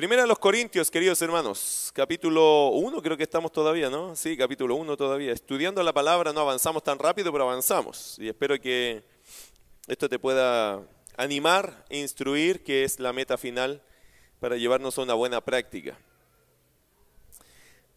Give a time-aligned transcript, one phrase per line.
[0.00, 4.16] Primera los Corintios, queridos hermanos, capítulo 1 creo que estamos todavía, ¿no?
[4.16, 5.30] Sí, capítulo 1 todavía.
[5.30, 8.16] Estudiando la palabra no avanzamos tan rápido, pero avanzamos.
[8.18, 9.04] Y espero que
[9.86, 10.80] esto te pueda
[11.18, 13.82] animar e instruir, que es la meta final
[14.40, 15.98] para llevarnos a una buena práctica.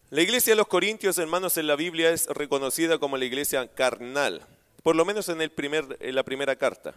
[0.09, 4.45] La iglesia de los Corintios, hermanos, en la Biblia es reconocida como la iglesia carnal,
[4.83, 6.95] por lo menos en, el primer, en la primera carta.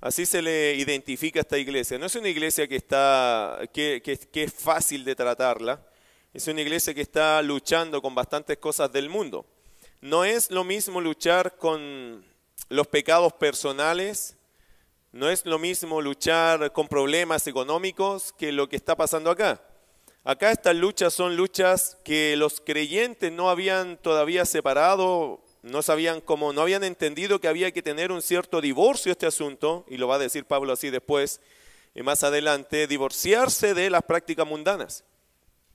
[0.00, 1.98] Así se le identifica a esta iglesia.
[1.98, 4.02] No es una iglesia que, está, que,
[4.32, 5.80] es fácil de tratarla,
[6.32, 9.46] es una iglesia que está luchando con bastantes cosas del mundo.
[10.00, 12.24] No es lo mismo luchar con
[12.68, 14.36] los pecados personales,
[15.12, 19.62] no es lo mismo luchar con problemas económicos que lo que está pasando acá.
[20.24, 26.52] Acá estas luchas son luchas que los creyentes no habían todavía separado no sabían cómo,
[26.52, 30.16] no habían entendido que había que tener un cierto divorcio este asunto, y lo va
[30.16, 31.40] a decir Pablo así después,
[31.94, 35.04] y más adelante, divorciarse de las prácticas mundanas.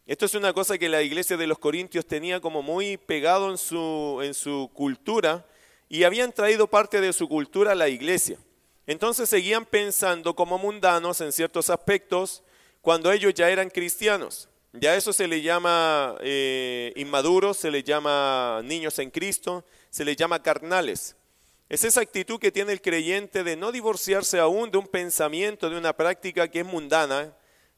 [0.05, 3.57] Esto es una cosa que la iglesia de los Corintios tenía como muy pegado en
[3.57, 5.45] su, en su cultura
[5.87, 8.37] y habían traído parte de su cultura a la iglesia.
[8.85, 12.43] Entonces seguían pensando como mundanos en ciertos aspectos
[12.81, 14.49] cuando ellos ya eran cristianos.
[14.73, 20.15] Ya eso se le llama eh, inmaduros, se le llama niños en Cristo, se les
[20.15, 21.15] llama carnales.
[21.69, 25.77] Es esa actitud que tiene el creyente de no divorciarse aún de un pensamiento, de
[25.77, 27.33] una práctica que es mundana,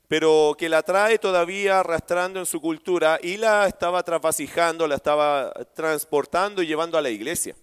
[0.08, 5.54] pero que la trae todavía arrastrando en su cultura y la estaba trasvasijando, la estaba
[5.74, 7.56] transportando y llevando a la iglesia.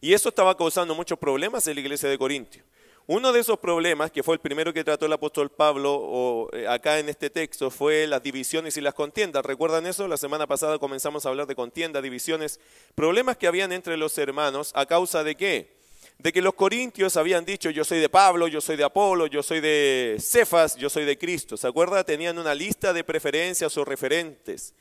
[0.00, 2.62] Y eso estaba causando muchos problemas en la iglesia de Corintio.
[3.10, 6.68] Uno de esos problemas, que fue el primero que trató el apóstol Pablo o, eh,
[6.68, 9.46] acá en este texto, fue las divisiones y las contiendas.
[9.46, 10.06] ¿Recuerdan eso?
[10.06, 12.60] La semana pasada comenzamos a hablar de contiendas, divisiones,
[12.94, 15.78] problemas que habían entre los hermanos a causa de qué?
[16.18, 19.42] De que los corintios habían dicho yo soy de Pablo, yo soy de Apolo, yo
[19.42, 21.56] soy de Cefas, yo soy de Cristo.
[21.56, 22.04] ¿Se acuerda?
[22.04, 24.74] Tenían una lista de preferencias o referentes.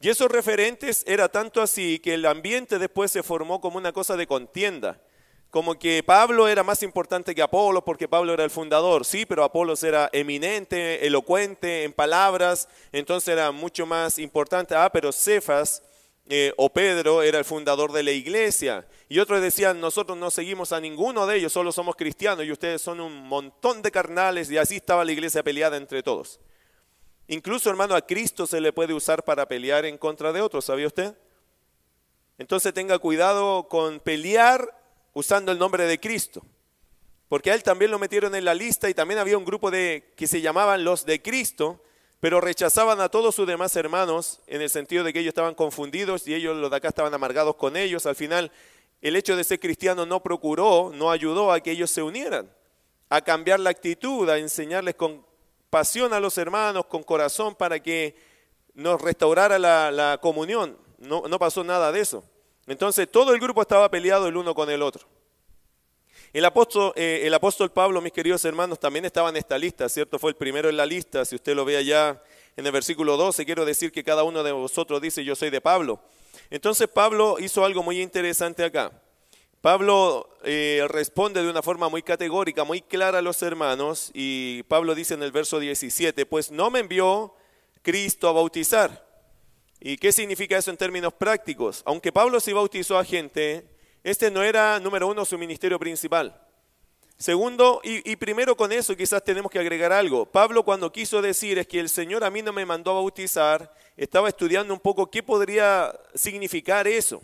[0.00, 4.16] Y esos referentes era tanto así que el ambiente después se formó como una cosa
[4.16, 5.00] de contienda
[5.50, 9.44] como que Pablo era más importante que Apolo porque Pablo era el fundador, sí, pero
[9.44, 14.74] Apolo era eminente, elocuente en palabras, entonces era mucho más importante.
[14.74, 15.82] Ah, pero Cefas
[16.26, 18.86] eh, o Pedro era el fundador de la iglesia.
[19.08, 22.82] Y otros decían, nosotros no seguimos a ninguno de ellos, solo somos cristianos y ustedes
[22.82, 26.40] son un montón de carnales y así estaba la iglesia peleada entre todos.
[27.26, 30.86] Incluso, hermano, a Cristo se le puede usar para pelear en contra de otros, ¿sabía
[30.86, 31.14] usted?
[32.36, 34.77] Entonces tenga cuidado con pelear
[35.18, 36.42] usando el nombre de Cristo.
[37.28, 40.12] Porque a él también lo metieron en la lista y también había un grupo de
[40.16, 41.82] que se llamaban los de Cristo,
[42.20, 46.26] pero rechazaban a todos sus demás hermanos en el sentido de que ellos estaban confundidos
[46.28, 48.06] y ellos los de acá estaban amargados con ellos.
[48.06, 48.52] Al final,
[49.02, 52.48] el hecho de ser cristiano no procuró, no ayudó a que ellos se unieran,
[53.08, 55.26] a cambiar la actitud, a enseñarles con
[55.68, 58.14] pasión a los hermanos, con corazón, para que
[58.74, 60.78] nos restaurara la, comunión.
[60.98, 62.22] No, no pasó nada de eso.
[62.68, 65.06] Entonces todo el grupo estaba peleado el uno con el otro.
[66.34, 70.18] El apóstol, eh, el apóstol Pablo, mis queridos hermanos, también estaba en esta lista, ¿cierto?
[70.18, 71.24] Fue el primero en la lista.
[71.24, 72.22] Si usted lo ve allá
[72.54, 75.62] en el versículo 12, quiero decir que cada uno de vosotros dice, yo soy de
[75.62, 76.00] Pablo.
[76.50, 78.92] Entonces Pablo hizo algo muy interesante acá.
[79.62, 84.94] Pablo eh, responde de una forma muy categórica, muy clara a los hermanos, y Pablo
[84.94, 87.34] dice en el verso 17, pues no me envió
[87.82, 89.07] Cristo a bautizar
[89.80, 91.82] ¿Y qué significa eso en términos prácticos?
[91.86, 93.64] Aunque Pablo sí bautizó a gente,
[94.02, 96.40] este no era, número uno, su ministerio principal.
[97.16, 100.24] Segundo, y, primero con eso quizás tenemos que agregar algo.
[100.24, 103.74] Pablo cuando quiso decir es que el Señor a mí no me mandó a bautizar,
[103.96, 107.20] estaba estudiando un poco qué podría significar eso.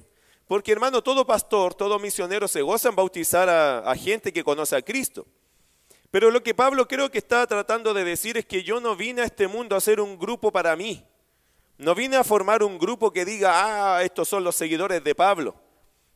[0.48, 4.74] Porque hermano, todo pastor, todo misionero se goza en bautizar a, a gente que conoce
[4.74, 5.26] a Cristo.
[6.10, 9.22] Pero lo que Pablo creo que está tratando de decir es que yo no vine
[9.22, 11.04] a este mundo a ser un grupo para mí.
[11.76, 15.54] No vine a formar un grupo que diga, ah, estos son los seguidores de Pablo.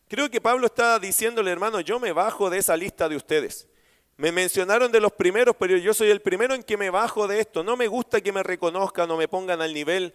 [0.09, 3.69] Creo que Pablo está diciéndole, hermano, yo me bajo de esa lista de ustedes.
[4.17, 7.41] Me mencionaron de los primeros, pero yo soy el primero en que me bajo de
[7.41, 7.63] esto.
[7.63, 10.15] No me gusta que me reconozcan o me pongan al nivel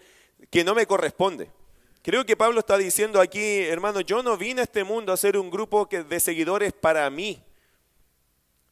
[0.49, 1.49] que no me corresponde.
[2.01, 5.37] Creo que Pablo está diciendo aquí, hermano, yo no vine a este mundo a ser
[5.37, 7.41] un grupo de seguidores para mí.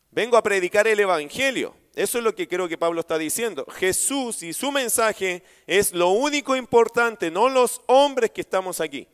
[0.09, 1.73] Vengo a predicar el Evangelio.
[1.95, 3.65] Eso es lo que creo que Pablo está diciendo.
[3.65, 9.07] Jesús y su mensaje es lo único importante, no los hombres que estamos aquí.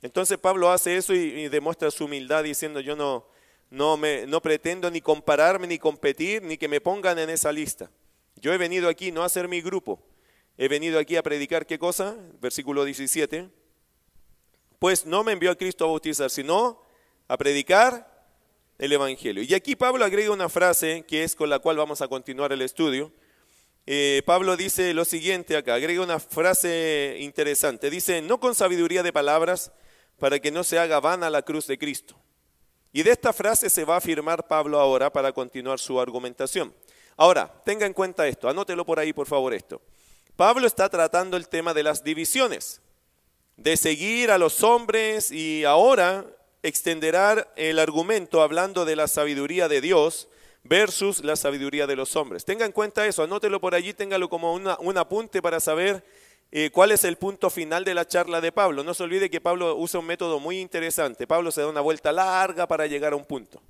[0.00, 3.26] Entonces Pablo hace eso y, demuestra su humildad diciendo yo no,
[3.70, 7.90] no, me, no pretendo ni compararme ni competir ni que me pongan en esa lista.
[8.36, 10.02] Yo he venido aquí no a ser mi grupo,
[10.56, 13.48] he venido aquí a predicar qué cosa, versículo 17.
[14.78, 16.82] Pues no me envió a Cristo a bautizar, sino
[17.28, 18.13] a predicar
[18.78, 19.42] el Evangelio.
[19.42, 22.62] Y aquí Pablo agrega una frase que es con la cual vamos a continuar el
[22.62, 23.12] estudio.
[23.86, 27.90] eh, Pablo dice lo siguiente acá, agrega una frase interesante.
[27.90, 29.72] Dice, no con sabiduría de palabras,
[30.18, 32.16] para que no se haga vana la cruz de Cristo.
[32.92, 36.72] Y de esta frase se va a afirmar Pablo ahora para continuar su argumentación.
[37.16, 39.82] Ahora, tenga en cuenta esto, anótelo por ahí por favor esto.
[40.36, 42.80] Pablo está tratando el tema de las divisiones,
[43.56, 46.24] de seguir a los hombres y ahora
[46.64, 50.28] extenderá el argumento hablando de la sabiduría de Dios
[50.62, 52.46] versus la sabiduría de los hombres.
[52.46, 56.02] Tenga en cuenta eso, anótelo por allí, téngalo como un apunte para saber
[56.50, 58.82] eh, cuál es el punto final de la charla de Pablo.
[58.82, 61.26] No se olvide que Pablo usa un método muy interesante.
[61.26, 63.60] Pablo se da una vuelta larga para llegar a un punto.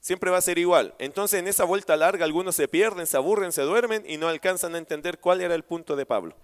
[0.00, 0.94] Siempre va a ser igual.
[0.98, 4.76] Entonces en esa vuelta larga algunos se pierden, se aburren, se duermen y no alcanzan
[4.76, 6.36] a entender cuál era el punto de Pablo.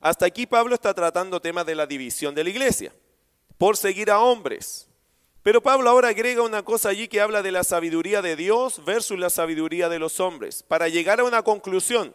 [0.00, 2.92] Hasta aquí Pablo está tratando temas de la división de la iglesia,
[3.58, 4.88] por seguir a hombres,
[5.42, 9.18] pero Pablo ahora agrega una cosa allí que habla de la sabiduría de Dios versus
[9.18, 12.14] la sabiduría de los hombres, para llegar a una conclusión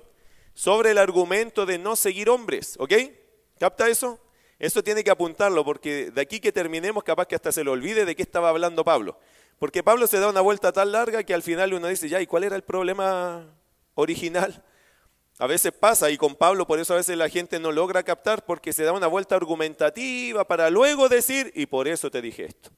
[0.53, 2.93] sobre el argumento de no seguir hombres, ¿ok?
[3.59, 4.19] ¿Capta eso?
[4.59, 8.05] Eso tiene que apuntarlo, porque de aquí que terminemos, capaz que hasta se le olvide
[8.05, 9.19] de qué estaba hablando Pablo.
[9.59, 12.27] Porque Pablo se da una vuelta tan larga que al final uno dice, ya, ¿y
[12.27, 13.45] cuál era el problema
[13.95, 14.63] original?
[15.37, 18.45] A veces pasa, y con Pablo por eso a veces la gente no logra captar,
[18.45, 22.71] porque se da una vuelta argumentativa para luego decir, y por eso te dije esto.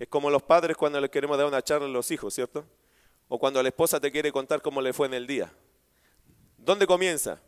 [0.00, 2.64] Es como los padres cuando les queremos dar una charla a los hijos, ¿cierto?
[3.28, 5.52] O cuando la esposa te quiere contar cómo le fue en el día.
[6.56, 7.38] ¿Dónde comienza?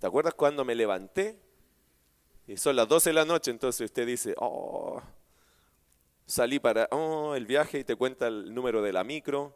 [0.00, 1.38] ¿Te acuerdas cuando me levanté?
[2.48, 5.00] Y son las 12 de la noche, entonces usted dice, oh,
[6.26, 9.54] salí para oh, el viaje y te cuenta el número de la micro,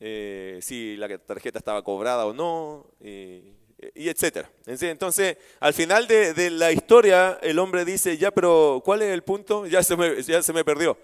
[0.00, 3.54] eh, si la tarjeta estaba cobrada o no, y,
[3.94, 4.50] etcétera.
[4.66, 9.22] Entonces, al final de, de, la historia, el hombre dice, ya, pero ¿cuál es el
[9.22, 9.66] punto?
[9.66, 10.98] Ya se me, ya se me perdió.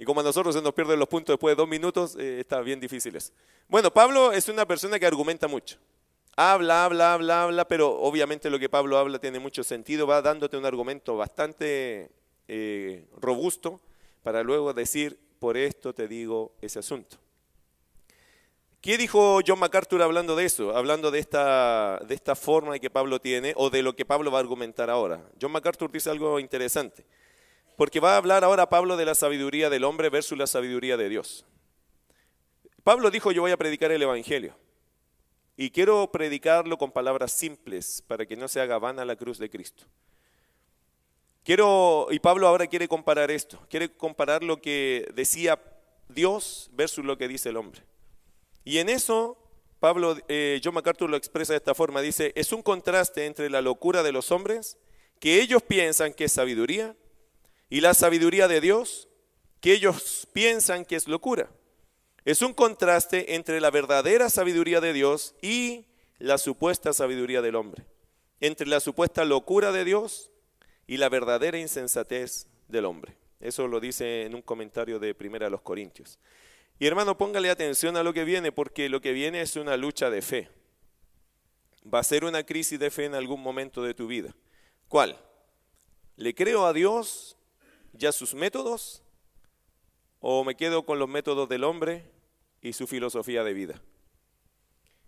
[0.00, 2.62] Y como a nosotros se nos pierden los puntos después de dos minutos, eh, está
[2.62, 3.34] bien difíciles.
[3.68, 5.76] Bueno, Pablo es una persona que argumenta mucho.
[6.36, 10.56] Habla, habla, habla, habla, pero obviamente lo que Pablo habla tiene mucho sentido, va dándote
[10.56, 12.10] un argumento bastante
[12.48, 13.82] eh, robusto
[14.22, 17.18] para luego decir, por esto te digo ese asunto.
[18.80, 20.74] ¿Qué dijo John MacArthur hablando de eso?
[20.74, 24.38] Hablando de esta, de esta forma que Pablo tiene o de lo que Pablo va
[24.38, 25.22] a argumentar ahora.
[25.38, 27.04] John MacArthur dice algo interesante.
[27.80, 31.08] Porque va a hablar ahora Pablo de la sabiduría del hombre versus la sabiduría de
[31.08, 31.46] Dios.
[32.84, 34.54] Pablo dijo, yo voy a predicar el Evangelio.
[35.56, 39.48] Y quiero predicarlo con palabras simples para que no se haga vana la cruz de
[39.48, 39.84] Cristo.
[41.42, 45.58] Quiero, y Pablo ahora quiere comparar esto, quiere comparar lo que decía
[46.10, 47.80] Dios versus lo que dice el hombre.
[48.62, 49.38] Y en eso,
[49.78, 53.62] Pablo, eh, John MacArthur lo expresa de esta forma, dice, es un contraste entre la
[53.62, 54.76] locura de los hombres,
[55.18, 56.94] que ellos piensan que es sabiduría,
[57.70, 59.08] y la sabiduría de Dios,
[59.60, 61.48] que ellos piensan que es locura.
[62.24, 65.86] Es un contraste entre la verdadera sabiduría de Dios y
[66.18, 67.86] la supuesta sabiduría del hombre,
[68.40, 70.30] entre la supuesta locura de Dios
[70.86, 73.16] y la verdadera insensatez del hombre.
[73.38, 76.18] Eso lo dice en un comentario de Primera a los Corintios.
[76.78, 80.10] Y hermano, póngale atención a lo que viene, porque lo que viene es una lucha
[80.10, 80.48] de fe.
[81.92, 84.34] Va a ser una crisis de fe en algún momento de tu vida.
[84.88, 85.18] ¿Cuál?
[86.16, 87.36] ¿Le creo a Dios
[87.92, 89.02] ya sus métodos
[90.20, 92.04] o me quedo con los métodos del hombre
[92.62, 93.82] y su filosofía de vida?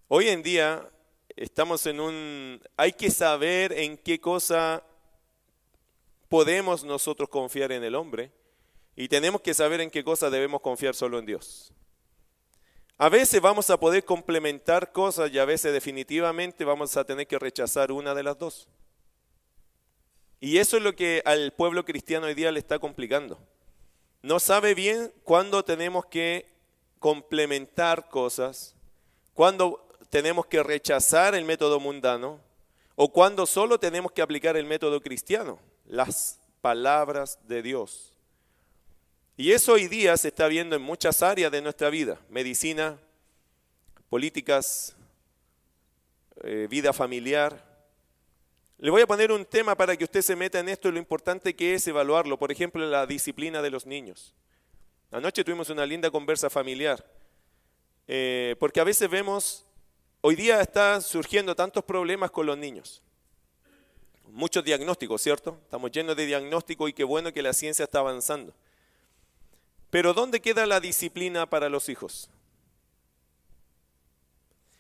[0.09, 0.91] Hoy en día
[1.37, 2.61] estamos en un...
[2.77, 4.85] Hay que saber en qué cosa
[6.29, 8.33] podemos nosotros confiar en el hombre
[8.97, 11.73] y tenemos que saber en qué cosa debemos confiar solo en Dios.
[12.99, 17.39] A veces vamos a poder complementar cosas y a veces definitivamente vamos a tener que
[17.39, 18.69] rechazar una de las dos.
[20.45, 23.39] Y eso es lo que al pueblo cristiano hoy día le está complicando.
[24.23, 26.49] No sabe bien cuándo tenemos que
[26.99, 28.75] complementar cosas,
[29.35, 32.41] cuándo tenemos que rechazar el método mundano
[32.97, 38.13] o cuándo solo tenemos que aplicar el método cristiano, las palabras de Dios.
[39.37, 42.99] Y eso hoy día se está viendo en muchas áreas de nuestra vida, medicina,
[44.11, 44.97] políticas,
[46.43, 47.72] eh, vida familiar,
[48.83, 50.99] le voy a poner un tema para que usted se meta en esto y lo
[50.99, 52.37] importante que es evaluarlo.
[52.37, 54.35] Por ejemplo, la disciplina de los niños.
[55.13, 57.07] Anoche tuvimos una linda conversa familiar,
[58.09, 59.65] eh, porque a veces vemos,
[60.21, 63.03] hoy día están surgiendo tantos problemas con los niños.
[64.27, 65.61] Muchos diagnósticos, ¿cierto?
[65.63, 68.53] Estamos llenos de diagnósticos y qué bueno que la ciencia está avanzando.
[69.91, 72.29] Pero ¿dónde queda la disciplina para los hijos?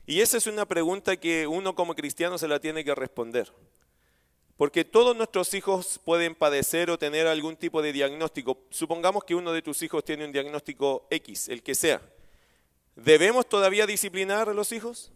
[0.06, 3.52] Y esa es una pregunta que uno como cristiano se la tiene que responder.
[4.62, 8.58] Porque todos nuestros hijos pueden padecer o tener algún tipo de diagnóstico.
[8.70, 12.00] Supongamos que uno de tus hijos tiene un diagnóstico X, el que sea.
[12.94, 15.10] ¿Debemos todavía disciplinar a los hijos?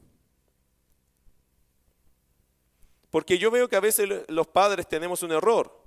[3.09, 5.81] Porque yo veo que a veces los padres tenemos un error.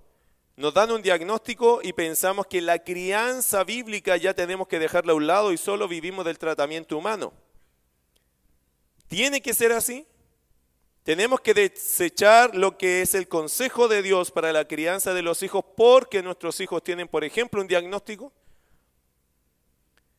[0.55, 5.17] Nos dan un diagnóstico y pensamos que la crianza bíblica ya tenemos que dejarla a
[5.17, 7.33] un lado y solo vivimos del tratamiento humano.
[9.09, 10.07] ¿Tiene que ser así?
[11.03, 15.41] Tenemos que desechar lo que es el consejo de Dios para la crianza de los
[15.43, 18.31] hijos porque nuestros hijos tienen, por ejemplo, un diagnóstico.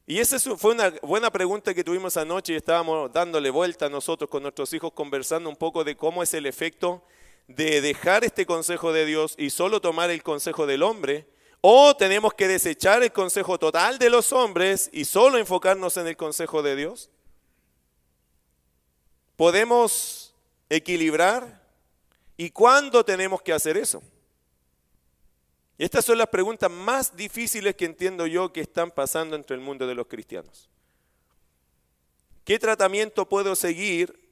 [0.06, 4.42] Y esa fue una buena pregunta que tuvimos anoche y estábamos dándole vuelta nosotros con
[4.42, 7.04] nuestros hijos conversando un poco de cómo es el efecto
[7.46, 11.28] de dejar este consejo de Dios y solo tomar el consejo del hombre,
[11.60, 16.16] o tenemos que desechar el consejo total de los hombres y solo enfocarnos en el
[16.16, 17.10] consejo de Dios.
[19.36, 20.19] ¿Podemos
[20.70, 21.60] equilibrar?
[22.38, 24.02] ¿Y cuándo tenemos que hacer eso?
[25.76, 29.86] estas son las preguntas más difíciles que entiendo yo que están pasando entre el mundo
[29.86, 30.68] de los cristianos.
[32.44, 34.28] ¿Qué tratamiento puedo seguir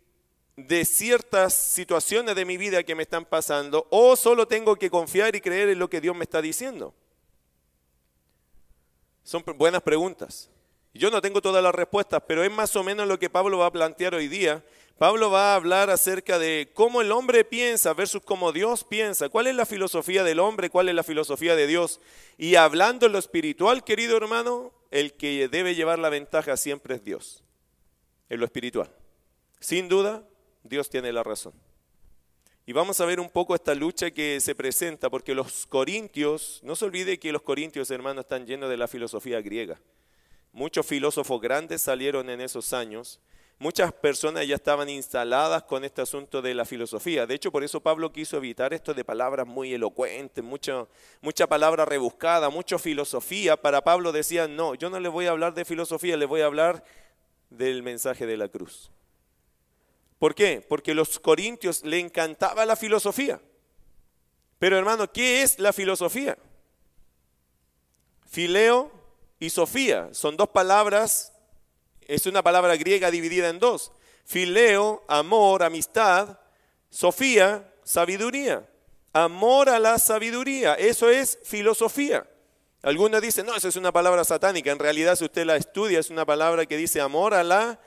[0.57, 5.35] de ciertas situaciones de mi vida que me están pasando o solo tengo que confiar
[5.37, 6.93] y creer en lo que Dios me está diciendo?
[9.25, 10.51] Son buenas preguntas.
[10.95, 13.67] Yo no tengo todas las respuestas, pero es más o menos lo que Pablo va
[13.67, 14.65] a plantear hoy día.
[14.99, 19.29] Pablo va a hablar acerca de cómo el hombre piensa versus cómo Dios piensa.
[19.29, 20.71] ¿Cuál es la filosofía del hombre?
[20.71, 22.01] ¿Cuál es la filosofía de Dios?
[22.37, 27.05] Y hablando en lo espiritual, querido hermano, el que debe llevar la ventaja siempre es
[27.05, 27.45] Dios.
[28.29, 28.91] En lo espiritual.
[29.61, 30.25] Sin duda,
[30.65, 31.53] Dios tiene la razón.
[32.67, 36.77] Y vamos a ver un poco esta lucha que se presenta, porque los corintios, no
[36.77, 39.81] se olvide que los corintios, hermanos, están llenos de la filosofía griega.
[40.53, 43.21] Muchos filósofos grandes salieron en esos años.
[43.61, 47.27] Muchas personas ya estaban instaladas con este asunto de la filosofía.
[47.27, 50.89] De hecho, por eso Pablo quiso evitar esto de palabras muy elocuentes, mucho,
[51.21, 53.57] mucha palabra rebuscada, mucha filosofía.
[53.57, 56.47] Para Pablo decía, no, yo no le voy a hablar de filosofía, le voy a
[56.47, 56.85] hablar
[57.51, 58.93] del mensaje de la cruz.
[60.21, 60.65] ¿Por qué?
[60.69, 63.41] Porque los corintios le encantaba la filosofía.
[64.61, 66.39] Pero hermano, ¿qué es la filosofía?
[68.27, 68.98] Fileo
[69.39, 70.09] y Sofía.
[70.13, 71.33] Son dos palabras,
[72.03, 73.93] es una palabra griega dividida en dos.
[74.25, 76.39] Fileo, amor, amistad.
[76.91, 78.69] Sofía, sabiduría.
[79.13, 80.75] Amor a la sabiduría.
[80.75, 82.27] Eso es filosofía.
[82.83, 84.71] Algunos dicen, no, esa es una palabra satánica.
[84.71, 87.81] En realidad, si usted la estudia, es una palabra que dice amor a la,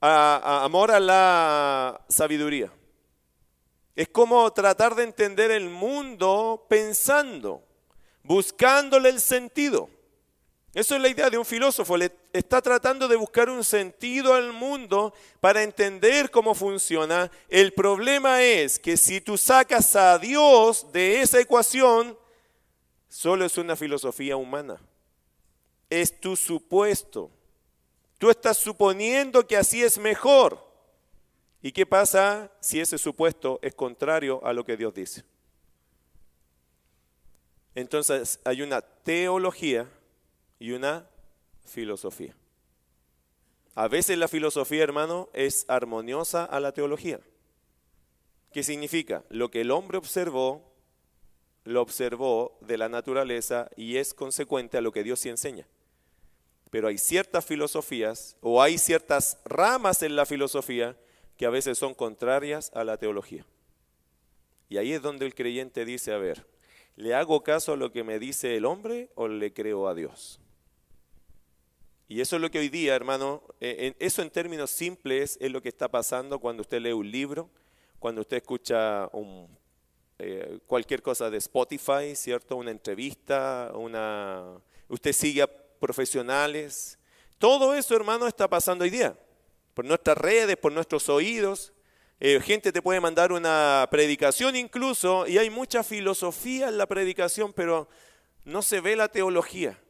[0.00, 2.72] amor a la sabiduría.
[3.94, 7.62] Es como tratar de entender el mundo pensando,
[8.22, 9.88] buscándole el sentido.
[10.74, 11.96] Eso es la idea de un filósofo.
[11.96, 17.30] Le está tratando de buscar un sentido al mundo para entender cómo funciona.
[17.48, 22.18] El problema es que si tú sacas a Dios de esa ecuación,
[23.08, 24.80] solo es una filosofía humana.
[25.88, 27.30] Es tu supuesto.
[28.18, 30.58] Tú estás suponiendo que así es mejor.
[31.62, 35.24] ¿Y qué pasa si ese supuesto es contrario a lo que Dios dice?
[37.76, 39.88] Entonces hay una teología
[40.64, 41.06] y una
[41.66, 42.34] filosofía.
[43.74, 47.20] A veces la filosofía, hermano, es armoniosa a la teología.
[48.50, 49.24] ¿Qué significa?
[49.28, 50.72] Lo que el hombre observó,
[51.64, 55.68] lo observó de la naturaleza y es consecuente a lo que Dios sí enseña.
[56.70, 60.96] Pero hay ciertas filosofías o hay ciertas ramas en la filosofía
[61.36, 63.44] que a veces son contrarias a la teología.
[64.70, 66.46] Y ahí es donde el creyente dice, a ver,
[66.96, 70.40] ¿le hago caso a lo que me dice el hombre o le creo a Dios?
[72.14, 75.60] Y eso es lo que hoy día, hermano, eh, eso en términos simples es lo
[75.60, 77.50] que está pasando cuando usted lee un libro,
[77.98, 79.10] cuando usted escucha
[80.20, 82.54] eh, cualquier cosa de Spotify, ¿cierto?
[82.54, 84.44] Una entrevista, una,
[84.86, 87.00] usted sigue a profesionales.
[87.36, 89.18] Todo eso, hermano, está pasando hoy día.
[89.74, 91.72] Por nuestras redes, por nuestros oídos.
[92.20, 97.52] Eh, gente te puede mandar una predicación incluso, y hay mucha filosofía en la predicación,
[97.52, 97.88] pero
[98.44, 99.80] no se ve la teología.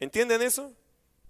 [0.00, 0.72] ¿Entienden eso?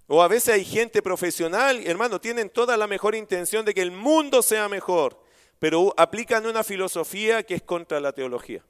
[0.07, 3.91] O a veces hay gente profesional, hermano, tienen toda la mejor intención de que el
[3.91, 5.23] mundo sea mejor,
[5.59, 8.65] pero aplican una filosofía que es contra la teología.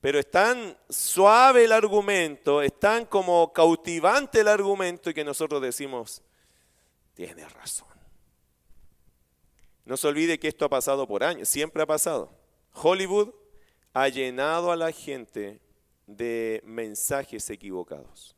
[0.00, 5.62] Pero es tan suave el argumento, es tan como cautivante el argumento y que nosotros
[5.62, 6.22] decimos,
[7.14, 7.88] tiene razón.
[9.84, 12.30] No se olvide que esto ha pasado por años, siempre ha pasado.
[12.72, 13.30] Hollywood
[13.94, 15.60] ha llenado a la gente
[16.06, 18.36] de mensajes equivocados.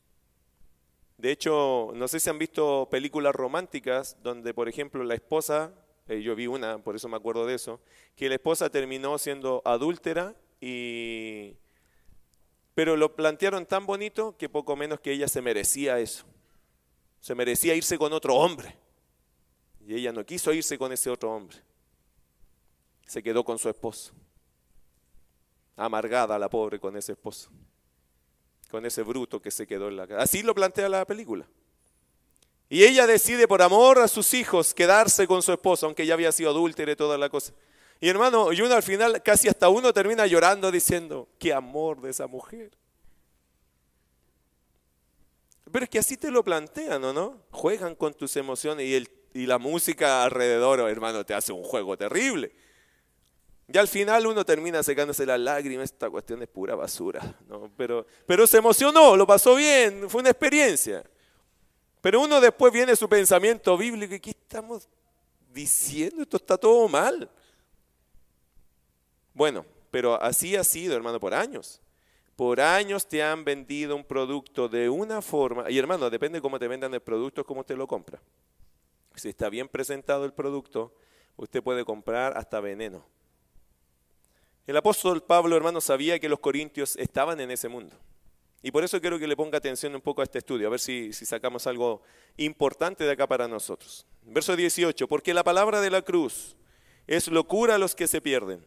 [1.18, 5.72] De hecho, no sé si han visto películas románticas donde, por ejemplo, la esposa,
[6.06, 7.80] eh, yo vi una, por eso me acuerdo de eso,
[8.14, 11.56] que la esposa terminó siendo adúltera y...
[12.74, 16.24] Pero lo plantearon tan bonito que poco menos que ella se merecía eso.
[17.18, 18.76] Se merecía irse con otro hombre.
[19.84, 21.58] Y ella no quiso irse con ese otro hombre.
[23.04, 24.12] se quedó con su esposo.
[25.78, 27.50] Amargada la pobre con ese esposo.
[28.70, 30.22] Con ese bruto que se quedó en la casa.
[30.22, 31.46] Así lo plantea la película.
[32.68, 36.32] Y ella decide por amor a sus hijos quedarse con su esposo, aunque ya había
[36.32, 37.54] sido adúltera y toda la cosa.
[38.00, 42.10] Y hermano, y uno al final, casi hasta uno termina llorando diciendo, qué amor de
[42.10, 42.70] esa mujer.
[45.70, 47.42] Pero es que así te lo plantean, ¿o no?
[47.50, 51.96] Juegan con tus emociones y, el, y la música alrededor, hermano, te hace un juego
[51.96, 52.52] terrible.
[53.70, 57.36] Y al final uno termina secándose las lágrimas, esta cuestión es pura basura.
[57.48, 57.70] ¿no?
[57.76, 61.04] Pero, pero se emocionó, lo pasó bien, fue una experiencia.
[62.00, 64.88] Pero uno después viene su pensamiento bíblico y ¿qué estamos
[65.52, 66.22] diciendo?
[66.22, 67.30] Esto está todo mal.
[69.34, 71.80] Bueno, pero así ha sido, hermano, por años.
[72.36, 76.58] Por años te han vendido un producto de una forma, y hermano, depende de cómo
[76.58, 78.22] te vendan el producto, cómo te lo compra.
[79.14, 80.94] Si está bien presentado el producto,
[81.36, 83.04] usted puede comprar hasta veneno.
[84.68, 87.96] El apóstol Pablo, hermano, sabía que los corintios estaban en ese mundo.
[88.62, 90.78] Y por eso quiero que le ponga atención un poco a este estudio, a ver
[90.78, 92.02] si, si, sacamos algo
[92.36, 94.06] importante de acá para nosotros.
[94.22, 96.54] Verso 18, porque la palabra de la cruz
[97.08, 98.64] es locura a los que se pierden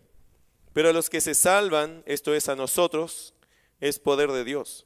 [0.74, 3.34] pero a los que se salvan, esto es a nosotros,
[3.80, 4.86] es poder de Dios.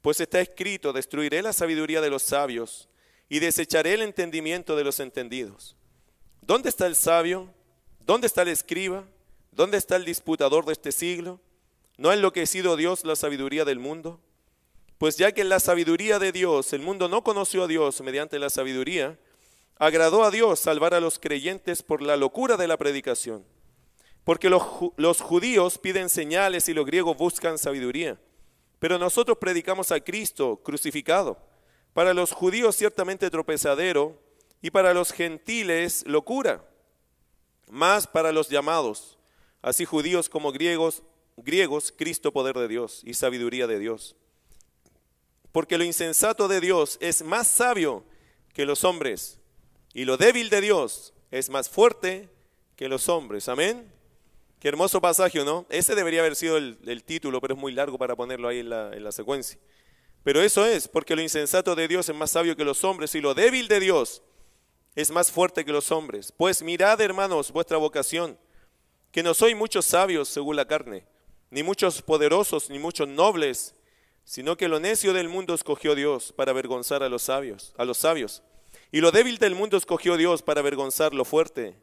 [0.00, 2.88] Pues está escrito, destruiré la sabiduría de los sabios
[3.28, 5.76] y desecharé el entendimiento de los entendidos.
[6.40, 7.54] ¿Dónde está el sabio?
[8.00, 9.04] ¿Dónde está el escriba?
[9.52, 11.40] ¿Dónde está el disputador de este siglo?
[11.96, 14.20] ¿No ha enloquecido Dios la sabiduría del mundo?
[14.98, 18.38] Pues ya que en la sabiduría de Dios el mundo no conoció a Dios mediante
[18.38, 19.18] la sabiduría,
[19.78, 23.44] agradó a Dios salvar a los creyentes por la locura de la predicación
[24.24, 28.20] porque los, judíos piden señales y los griegos buscan sabiduría.
[28.78, 31.38] Pero nosotros predicamos a Cristo crucificado.
[31.92, 34.18] Para los judíos ciertamente tropezadero
[34.60, 36.64] y para los gentiles locura.
[37.68, 39.18] Más para los llamados,
[39.62, 41.02] así judíos como griegos,
[41.36, 44.16] griegos, Cristo poder de Dios y sabiduría de Dios.
[45.52, 48.04] Porque lo insensato de Dios es más sabio
[48.52, 49.38] que los hombres
[49.94, 52.28] y lo débil de Dios es más fuerte
[52.76, 53.48] que los hombres.
[53.48, 53.90] Amén.
[54.58, 55.66] Qué hermoso pasaje, ¿no?
[55.70, 58.92] Ese debería haber sido el, título, pero es muy largo para ponerlo ahí en la,
[58.92, 59.58] en la secuencia.
[60.22, 63.20] Pero eso es, porque lo insensato de Dios es más sabio que los hombres y
[63.20, 64.22] lo débil de Dios
[64.94, 66.32] es más fuerte que los hombres.
[66.32, 68.38] Pues mirad, hermanos, vuestra vocación,
[69.12, 71.06] que no soy muchos sabios según la carne,
[71.50, 73.74] ni muchos poderosos, ni muchos nobles,
[74.24, 77.98] sino que lo necio del mundo escogió Dios para avergonzar a los sabios, a los
[77.98, 78.42] sabios.
[78.90, 81.76] Y lo débil del mundo escogió Dios para avergonzar lo fuerte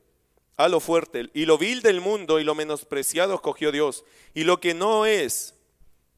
[0.59, 4.59] a lo fuerte, y lo vil del mundo y lo menospreciado escogió Dios, y lo
[4.59, 5.55] que no es,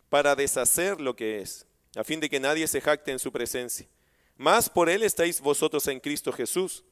[0.09, 3.87] para deshacer lo que es, a fin de que nadie se jacte en su presencia.
[4.37, 6.83] Más por él estáis vosotros en Cristo Jesús,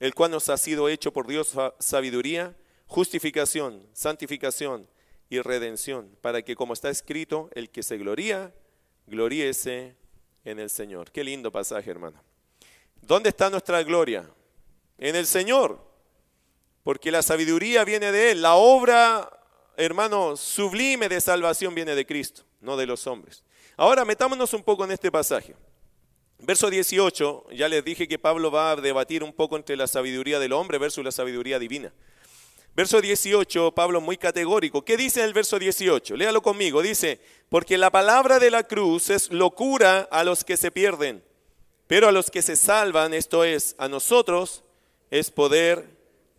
[0.00, 4.88] el cual nos ha sido hecho por Dios sabiduría, justificación, santificación
[5.28, 8.52] y redención, para que como está escrito, el que se gloría,
[9.06, 9.96] gloríese
[10.44, 11.10] en el Señor.
[11.10, 12.22] Qué lindo pasaje, hermano.
[13.02, 14.28] ¿Dónde está nuestra gloria?
[14.98, 15.94] En el Señor
[16.84, 18.42] porque la sabiduría viene de Él.
[18.42, 19.28] La obra,
[19.76, 23.42] hermano, sublime de salvación viene de Cristo, no de los hombres.
[23.76, 25.56] Ahora metámonos un poco en este pasaje.
[26.38, 30.38] Verso 18, ya les dije que Pablo va a debatir un poco entre la sabiduría
[30.38, 31.92] del hombre versus la sabiduría divina.
[32.76, 34.84] Verso 18, Pablo muy categórico.
[34.84, 36.16] ¿Qué dice el verso 18?
[36.16, 36.82] Léalo conmigo.
[36.82, 41.22] Dice, porque la palabra de la cruz es locura a los que se pierden,
[41.86, 44.64] pero a los que se salvan, esto es, a nosotros,
[45.12, 45.88] es poder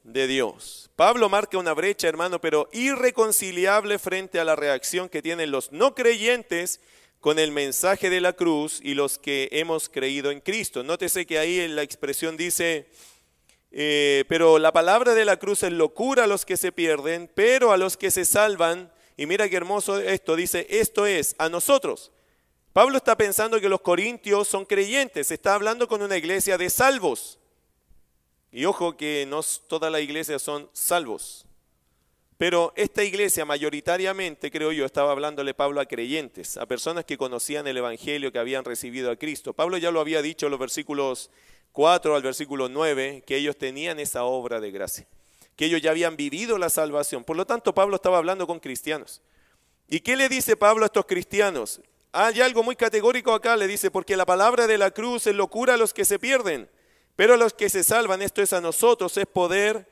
[0.04, 0.89] de Dios.
[0.98, 5.95] Pablo marca una brecha, hermano, pero irreconciliable frente a la reacción que tienen los no
[5.95, 6.82] creyentes
[7.21, 10.84] con el mensaje de la cruz y los que hemos creído en Cristo.
[10.84, 12.88] Nótese que ahí en la expresión dice,
[13.78, 17.74] eh, pero la palabra de la cruz es locura a los que se pierden, pero
[17.74, 22.14] a los que se salvan, y mira qué hermoso esto, dice, esto es a nosotros.
[22.72, 27.38] Pablo está pensando que los corintios son creyentes, está hablando con una iglesia de salvos.
[28.50, 31.46] Y ojo que no todas las iglesias son salvos.
[32.38, 37.68] Pero esta iglesia mayoritariamente, creo yo, estaba hablándole Pablo a creyentes, a personas que conocían
[37.68, 39.52] el Evangelio, que habían recibido a Cristo.
[39.52, 41.30] Pablo ya lo había dicho en los versículos
[41.76, 45.06] 4 al versículo 9, que ellos tenían esa obra de gracia,
[45.56, 47.24] que ellos ya habían vivido la salvación.
[47.24, 49.22] Por lo tanto, Pablo estaba hablando con cristianos.
[49.88, 51.82] ¿Y qué le dice Pablo a estos cristianos?
[52.12, 55.76] Hay algo muy categórico acá, le dice, porque la palabra de la cruz es locura
[55.76, 56.68] a los que se pierden
[57.16, 59.88] pero los que se salvan, esto es a nosotros, es poder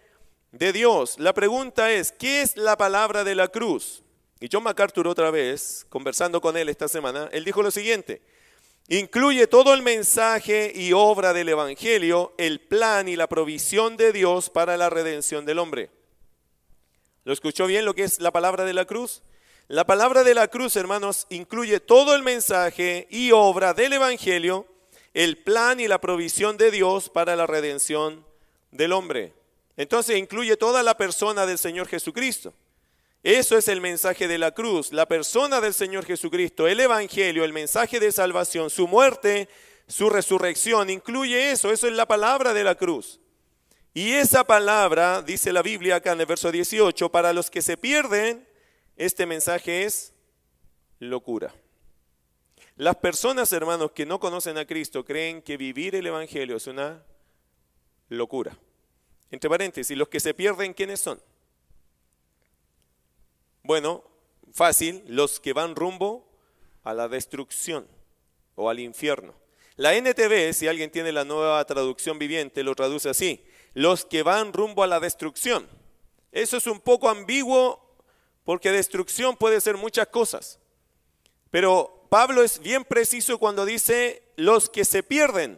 [0.51, 1.17] de Dios.
[1.19, 4.03] La pregunta es, ¿qué es la palabra de la cruz?
[4.39, 8.21] Y John MacArthur otra vez, conversando con él esta semana, él dijo lo siguiente,
[8.87, 14.49] incluye todo el mensaje y obra del Evangelio, el plan y la provisión de Dios
[14.49, 15.89] para la redención del hombre.
[17.23, 19.23] ¿Lo escuchó bien lo que es la palabra de la cruz?
[19.69, 24.67] La palabra de la cruz, hermanos, incluye todo el mensaje y obra del Evangelio,
[25.13, 28.25] el plan y la provisión de Dios para la redención
[28.71, 29.33] del hombre.
[29.77, 32.53] Entonces incluye toda la persona del Señor Jesucristo.
[33.23, 37.53] Eso es el mensaje de la cruz, la persona del Señor Jesucristo, el Evangelio, el
[37.53, 39.47] mensaje de salvación, su muerte,
[39.87, 43.21] su resurrección, incluye eso, eso es la palabra de la cruz.
[43.93, 47.77] Y esa palabra, dice la Biblia acá en el verso 18, para los que se
[47.77, 48.45] pierden,
[48.97, 50.13] este mensaje es
[50.99, 51.53] locura.
[52.75, 57.05] Las personas, hermanos, que no conocen a Cristo creen que vivir el Evangelio es una
[58.09, 58.57] locura.
[59.31, 61.21] Entre paréntesis, los que se pierden, ¿quiénes son?
[63.63, 64.03] Bueno,
[64.51, 66.27] fácil, los que van rumbo
[66.83, 67.87] a la destrucción
[68.55, 69.33] o al infierno.
[69.77, 74.51] La NTV, si alguien tiene la nueva traducción viviente, lo traduce así, los que van
[74.51, 75.67] rumbo a la destrucción.
[76.33, 77.97] Eso es un poco ambiguo
[78.43, 80.59] porque destrucción puede ser muchas cosas.
[81.49, 85.57] Pero Pablo es bien preciso cuando dice los que se pierden.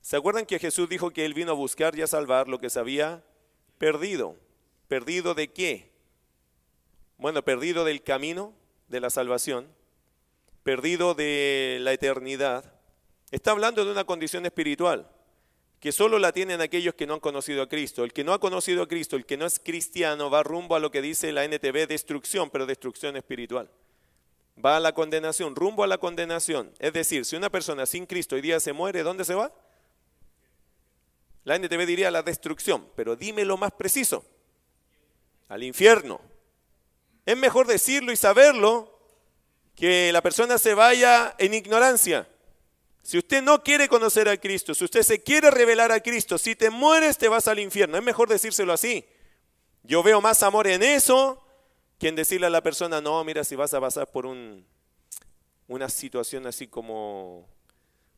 [0.00, 2.70] ¿Se acuerdan que Jesús dijo que él vino a buscar y a salvar lo que
[2.70, 3.22] se había
[3.76, 4.36] perdido?
[4.88, 5.93] ¿Perdido de qué?
[7.18, 8.54] Bueno, perdido del camino
[8.88, 9.68] de la salvación,
[10.62, 12.72] perdido de la eternidad.
[13.30, 15.10] Está hablando de una condición espiritual
[15.84, 18.04] que solo la tienen aquellos que no han conocido a Cristo.
[18.04, 20.80] El que no ha conocido a Cristo, el que no es cristiano, va rumbo a
[20.80, 23.70] lo que dice la NTV, destrucción, pero destrucción espiritual.
[24.64, 26.72] Va a la condenación, rumbo a la condenación.
[26.78, 29.52] Es decir, si una persona sin Cristo hoy día se muere, ¿dónde se va?
[31.44, 34.24] La NTV diría la destrucción, pero dime lo más preciso.
[35.48, 36.20] Al infierno.
[37.26, 38.94] Es mejor decirlo y saberlo
[39.74, 42.28] que la persona se vaya en ignorancia.
[43.02, 46.54] Si usted no quiere conocer a Cristo, si usted se quiere revelar a Cristo, si
[46.54, 47.96] te mueres te vas al infierno.
[47.96, 49.04] Es mejor decírselo así.
[49.82, 51.42] Yo veo más amor en eso
[51.98, 54.66] que en decirle a la persona, no, mira, si vas a pasar por un,
[55.68, 57.46] una situación así como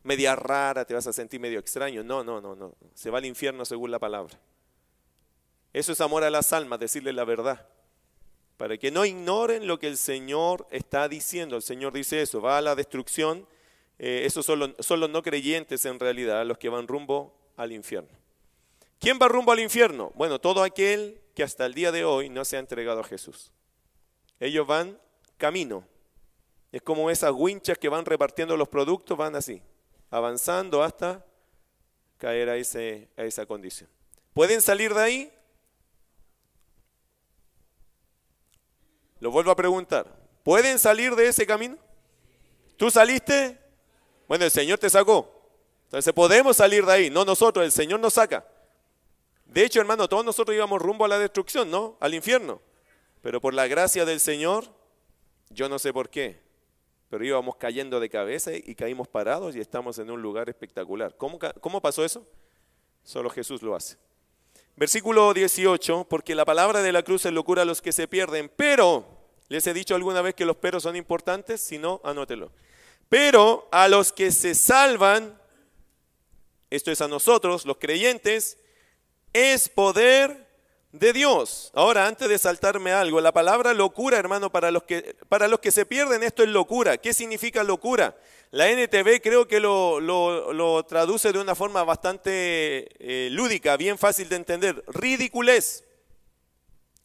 [0.03, 2.05] media rara, te vas a sentir medio extraño.
[2.05, 2.75] No, no, no, no.
[2.95, 4.39] Se va al infierno según la palabra.
[5.73, 7.67] Eso es amor a las almas, decirle la verdad
[8.57, 11.57] para que no ignoren lo que el Señor está diciendo.
[11.57, 13.47] El Señor dice eso, va a la destrucción.
[13.99, 18.11] Eh, esos son los, no creyentes en realidad, los que van rumbo al infierno.
[18.99, 20.13] ¿Quién va rumbo al infierno?
[20.15, 23.53] Bueno, todo aquel que hasta el día de hoy no se ha entregado a Jesús.
[24.41, 24.99] Ellos van
[25.37, 25.87] camino.
[26.73, 29.63] Es como esas winchas que van repartiendo los productos, van así,
[30.11, 31.25] avanzando hasta
[32.19, 33.89] caer a esa condición.
[34.33, 35.33] ¿Pueden salir de ahí?
[39.27, 40.07] Lo vuelvo a preguntar.
[40.45, 41.77] ¿Pueden salir de ese camino?
[42.77, 43.59] ¿Tú saliste?
[44.29, 45.29] Bueno, el Señor te sacó.
[45.87, 48.47] Entonces podemos salir de ahí, no nosotros, el Señor nos saca.
[49.45, 51.97] De hecho, hermano, todos nosotros íbamos rumbo a la destrucción, ¿no?
[51.99, 52.61] Al infierno.
[53.21, 54.67] Pero por la gracia del Señor,
[55.51, 56.41] yo no sé por qué,
[57.11, 61.17] pero íbamos cayendo de cabeza y caímos parados y estamos en un lugar espectacular.
[61.17, 62.25] ¿Cómo, cómo pasó eso?
[63.03, 63.97] Solo Jesús lo hace.
[64.77, 68.53] Versículo 18, porque la palabra de la cruz es locura a los que se pierden,
[68.55, 69.16] pero,
[69.49, 71.61] ¿les he dicho alguna vez que los peros son importantes?
[71.61, 72.51] Si no, anótelo.
[73.09, 75.39] Pero a los que se salvan,
[76.71, 78.59] esto es a nosotros, los creyentes,
[79.33, 80.47] es poder
[80.93, 81.71] de Dios.
[81.75, 85.71] Ahora, antes de saltarme algo, la palabra locura, hermano, para los que, para los que
[85.71, 86.97] se pierden, esto es locura.
[86.97, 88.17] ¿Qué significa locura?
[88.51, 94.37] La NTV creo que lo, traduce de una forma bastante eh, lúdica, bien fácil de
[94.37, 94.85] entender.
[94.89, 95.85] Ridiculez.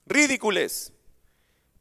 [0.05, 0.93] Ridiculez.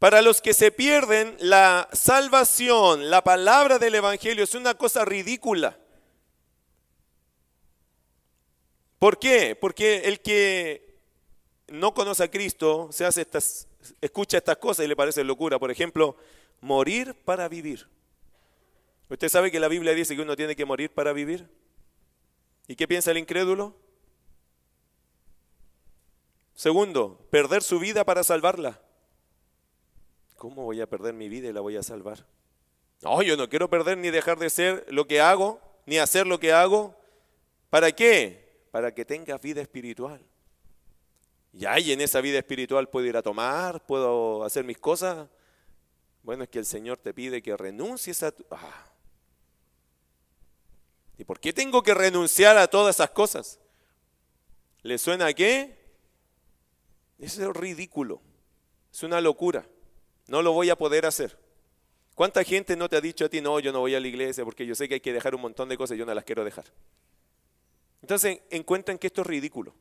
[0.01, 5.79] Para los que se pierden, la salvación, la palabra del Evangelio es una cosa ridícula.
[8.99, 9.55] ¿Por qué?
[9.55, 10.97] Porque el que
[11.69, 13.69] no conoce a Cristo se hace estas,
[14.01, 15.59] escucha estas cosas y le parece locura.
[15.59, 16.17] Por ejemplo,
[16.63, 17.87] morir para vivir.
[19.11, 21.47] ¿Usted sabe que la Biblia dice que uno tiene que morir para vivir?
[22.67, 23.77] ¿Y qué piensa el incrédulo?
[26.55, 28.81] Segundo, perder su vida para salvarla.
[30.41, 32.25] ¿Cómo voy a perder mi vida y la voy a salvar?
[33.03, 36.41] No, yo no quiero perder ni dejar de ser lo que hago, ni hacer lo
[36.41, 36.99] que hago.
[37.69, 38.65] ¿Para qué?
[38.71, 40.25] Para que tenga vida espiritual.
[41.53, 45.29] Y ahí en esa vida espiritual puedo ir a tomar, puedo hacer mis cosas.
[46.23, 48.43] Bueno, es que el Señor te pide que renuncies a tu...
[48.51, 48.87] Ah,
[51.19, 53.61] ¿Y por qué tengo que renunciar a todas esas cosas?
[54.81, 55.77] ¿Le suena a qué?
[57.19, 58.23] Eso es ridículo.
[58.91, 59.69] Es una locura.
[60.31, 61.37] No lo voy a poder hacer.
[62.15, 64.45] ¿Cuánta gente no te ha dicho a ti, no, yo no voy a la iglesia
[64.45, 66.23] porque yo sé que hay que dejar un montón de cosas y yo no las
[66.23, 66.67] quiero dejar?
[68.01, 69.75] Entonces encuentran que esto es ridículo.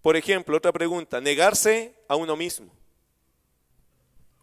[0.00, 2.72] Por ejemplo, otra pregunta, negarse a uno mismo.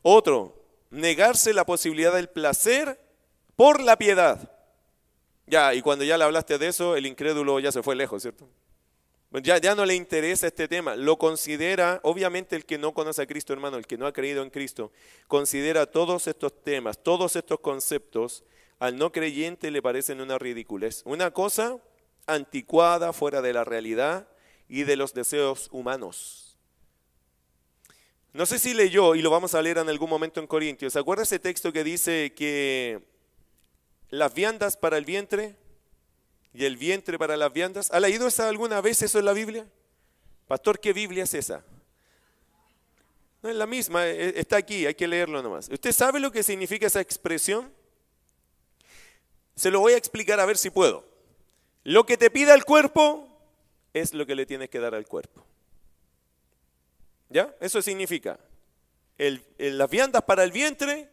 [0.03, 2.99] Otro, negarse la posibilidad del placer
[3.55, 4.51] por la piedad.
[5.47, 8.47] Ya, y cuando ya le hablaste de eso, el incrédulo ya se fue lejos, ¿cierto?
[9.31, 13.27] Ya, ya no le interesa este tema, lo considera, obviamente el que no conoce a
[13.27, 14.91] Cristo, hermano, el que no ha creído en Cristo,
[15.27, 18.43] considera todos estos temas, todos estos conceptos,
[18.79, 21.77] al no creyente le parecen una ridiculez, una cosa
[22.25, 24.27] anticuada, fuera de la realidad
[24.67, 26.57] y de los deseos humanos.
[28.33, 30.99] No sé si leyó, y lo vamos a leer en algún momento en Corintios, ¿se
[30.99, 33.03] acuerda ese texto que dice que
[34.09, 35.55] las viandas para el vientre
[36.53, 37.91] y el vientre para las viandas?
[37.91, 39.65] ¿Ha leído esa alguna vez eso en la Biblia?
[40.47, 41.63] Pastor, ¿qué Biblia es esa?
[43.41, 45.69] No es la misma, e, está aquí, hay que leerlo nomás.
[45.69, 47.71] ¿Usted sabe lo que significa esa expresión?
[49.55, 51.05] Se lo voy a explicar a ver si puedo.
[51.83, 53.27] Lo que te pida el cuerpo
[53.93, 55.45] es lo que le tienes que dar al cuerpo.
[57.29, 57.53] ¿Ya?
[57.59, 58.39] Eso significa
[59.17, 61.09] las viandas para el vientre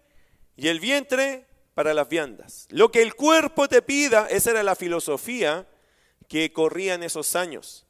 [0.57, 1.47] y el vientre
[1.77, 2.67] para las viandas.
[2.71, 5.69] Lo que el cuerpo te pida, esa era la filosofía
[6.27, 7.85] que corría en esos años.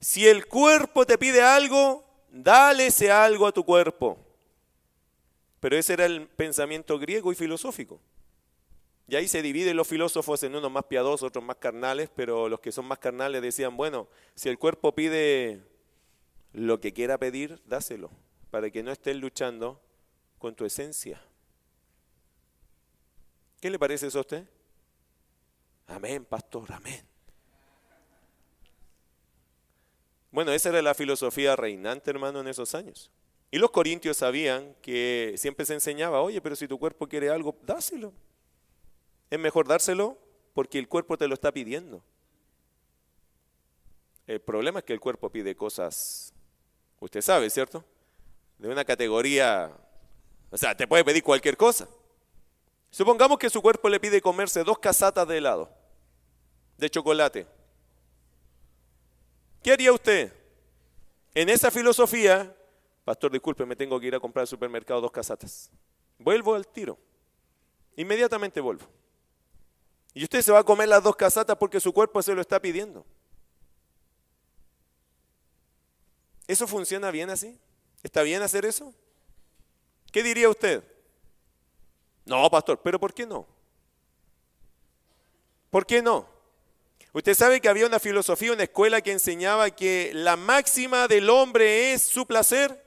[0.00, 4.18] Si el cuerpo te pide algo, dale ese algo a tu cuerpo.
[5.60, 8.00] Pero ese era el pensamiento griego y filosófico.
[9.06, 12.58] Y ahí se dividen los filósofos en unos más piadosos, otros más carnales, pero los
[12.58, 15.62] que son más carnales decían, bueno, si el cuerpo pide
[16.52, 18.10] lo que quiera pedir, dáselo,
[18.50, 19.80] para que no estés luchando
[20.38, 21.22] con tu esencia.
[23.64, 24.44] ¿Qué le parece eso a usted?
[25.86, 27.02] Amén, pastor, amén.
[30.30, 33.10] Bueno, esa era la filosofía reinante, hermano, en esos años.
[33.50, 37.56] Y los corintios sabían que siempre se enseñaba, oye, pero si tu cuerpo quiere algo,
[37.62, 38.12] dáselo.
[39.30, 40.18] Es mejor dárselo
[40.52, 42.04] porque el cuerpo te lo está pidiendo.
[44.26, 46.34] El problema es que el cuerpo pide cosas,
[47.00, 47.82] usted sabe, ¿cierto?
[48.58, 49.74] De una categoría,
[50.50, 51.88] o sea, te puede pedir cualquier cosa.
[52.94, 55.68] Supongamos que su cuerpo le pide comerse dos casatas de helado,
[56.78, 57.44] de chocolate.
[59.64, 60.32] ¿Qué haría usted?
[61.34, 62.56] En esa filosofía,
[63.04, 65.72] pastor, disculpe, me tengo que ir a comprar al supermercado dos casatas.
[66.20, 66.96] Vuelvo al tiro.
[67.96, 68.86] Inmediatamente vuelvo.
[70.12, 72.62] Y usted se va a comer las dos casatas porque su cuerpo se lo está
[72.62, 73.04] pidiendo.
[76.46, 77.58] ¿Eso funciona bien así?
[78.04, 78.94] ¿Está bien hacer eso?
[80.12, 80.93] ¿Qué diría usted?
[82.24, 83.46] No, pastor, pero ¿por qué no?
[85.70, 86.26] ¿Por qué no?
[87.12, 91.92] Usted sabe que había una filosofía, una escuela que enseñaba que la máxima del hombre
[91.92, 92.82] es su placer.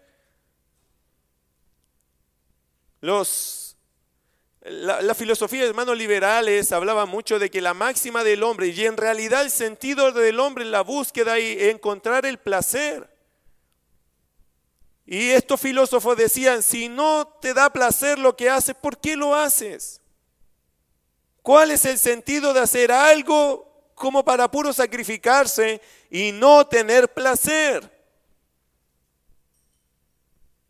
[2.99, 3.67] Los
[4.69, 8.97] la, filosofía de hermanos liberales hablaba mucho de que la máxima del hombre, y en
[8.97, 13.16] realidad el sentido del hombre en la búsqueda y encontrar el placer.
[15.09, 19.33] Y estos filósofos decían, si no te da placer lo que haces, ¿por qué lo
[19.33, 20.01] haces?
[21.41, 25.79] ¿Cuál es el sentido de hacer algo como para puro sacrificarse
[26.11, 27.89] y no tener placer?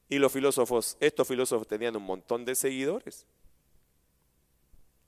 [0.08, 3.26] Y los filósofos, estos filósofos tenían un montón de seguidores.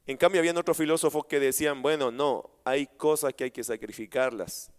[0.08, 4.72] En cambio, habían otros filósofos que decían, bueno, no, hay cosas que hay que sacrificarlas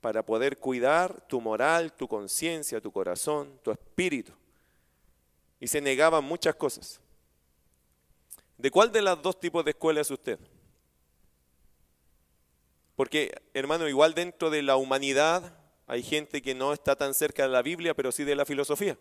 [0.00, 4.32] para poder cuidar tu moral, tu conciencia, tu corazón, tu espíritu.
[5.58, 7.00] Y se negaban muchas cosas.
[8.56, 10.38] ¿De cuál de las dos tipos de escuela es usted?
[12.96, 17.48] Porque, hermano, igual dentro de la humanidad hay gente que no está tan cerca de
[17.48, 18.98] la Biblia, pero sí de la filosofía.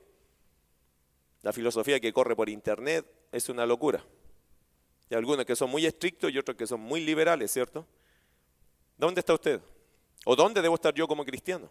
[1.41, 4.03] La filosofía que corre por internet es una locura.
[5.09, 7.85] Y algunos que son muy estrictos y otros que son muy liberales, ¿cierto?
[8.97, 9.62] ¿Dónde está usted?
[10.25, 11.69] ¿O dónde debo estar yo como cristiano?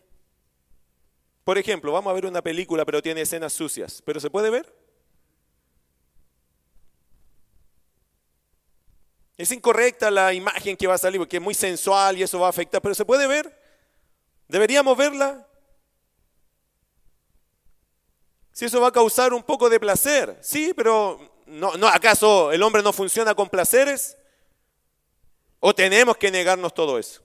[1.44, 4.74] Por ejemplo, vamos a ver una película pero tiene escenas sucias, pero ¿se puede ver?
[9.36, 12.48] Es incorrecta la imagen que va a salir porque es muy sensual y eso va
[12.48, 13.56] a afectar, pero ¿se puede ver?
[14.48, 15.46] ¿Deberíamos verla?
[18.52, 22.62] Si eso va a causar un poco de placer, sí, pero no, no, ¿acaso el
[22.64, 24.16] hombre no funciona con placeres?
[25.60, 27.22] ¿O tenemos que negarnos todo eso?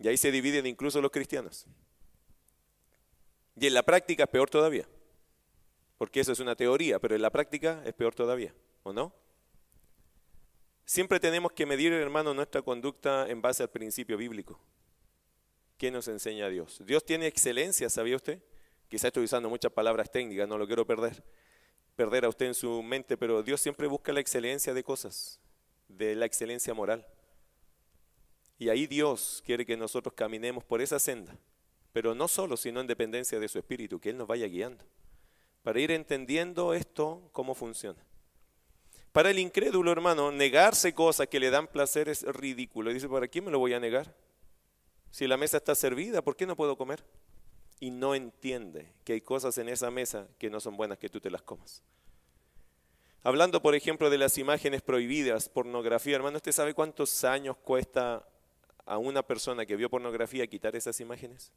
[0.00, 1.66] Y ahí se dividen incluso los cristianos.
[3.56, 4.88] Y en la práctica es peor todavía.
[5.98, 9.14] Porque eso es una teoría, pero en la práctica es peor todavía, ¿o no?
[10.86, 14.58] Siempre tenemos que medir, hermano, nuestra conducta en base al principio bíblico.
[15.76, 16.82] ¿Qué nos enseña Dios?
[16.84, 18.42] Dios tiene excelencia, ¿sabía usted?
[18.88, 21.22] Quizá estoy usando muchas palabras técnicas, no lo quiero perder,
[21.94, 25.38] perder a usted en su mente, pero Dios siempre busca la excelencia de cosas,
[25.86, 27.06] de la excelencia moral.
[28.60, 31.34] Y ahí Dios quiere que nosotros caminemos por esa senda,
[31.94, 34.84] pero no solo, sino en dependencia de su Espíritu, que Él nos vaya guiando,
[35.62, 38.04] para ir entendiendo esto, cómo funciona.
[39.12, 42.92] Para el incrédulo, hermano, negarse cosas que le dan placer es ridículo.
[42.92, 44.14] Dice, ¿para quién me lo voy a negar?
[45.10, 47.02] Si la mesa está servida, ¿por qué no puedo comer?
[47.80, 51.18] Y no entiende que hay cosas en esa mesa que no son buenas que tú
[51.18, 51.82] te las comas.
[53.22, 58.26] Hablando, por ejemplo, de las imágenes prohibidas, pornografía, hermano, ¿usted sabe cuántos años cuesta
[58.86, 61.52] a una persona que vio pornografía quitar esas imágenes?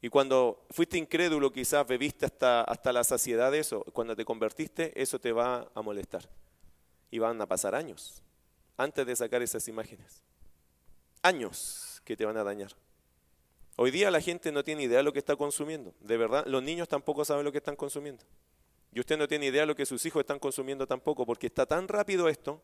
[0.00, 4.92] Y cuando fuiste incrédulo, quizás bebiste hasta, hasta la saciedad de eso, cuando te convertiste,
[5.00, 6.28] eso te va a molestar.
[7.10, 8.22] Y van a pasar años
[8.76, 10.22] antes de sacar esas imágenes.
[11.22, 12.72] Años que te van a dañar.
[13.76, 15.92] Hoy día la gente no tiene idea de lo que está consumiendo.
[16.00, 18.24] De verdad, los niños tampoco saben lo que están consumiendo.
[18.92, 21.66] Y usted no tiene idea de lo que sus hijos están consumiendo tampoco, porque está
[21.66, 22.60] tan rápido esto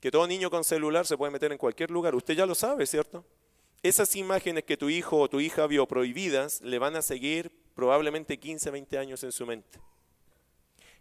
[0.00, 2.14] que todo niño con celular se puede meter en cualquier lugar.
[2.14, 3.24] Usted ya lo sabe, ¿cierto?
[3.82, 8.38] Esas imágenes que tu hijo o tu hija vio prohibidas le van a seguir probablemente
[8.38, 9.78] 15, 20 años en su mente.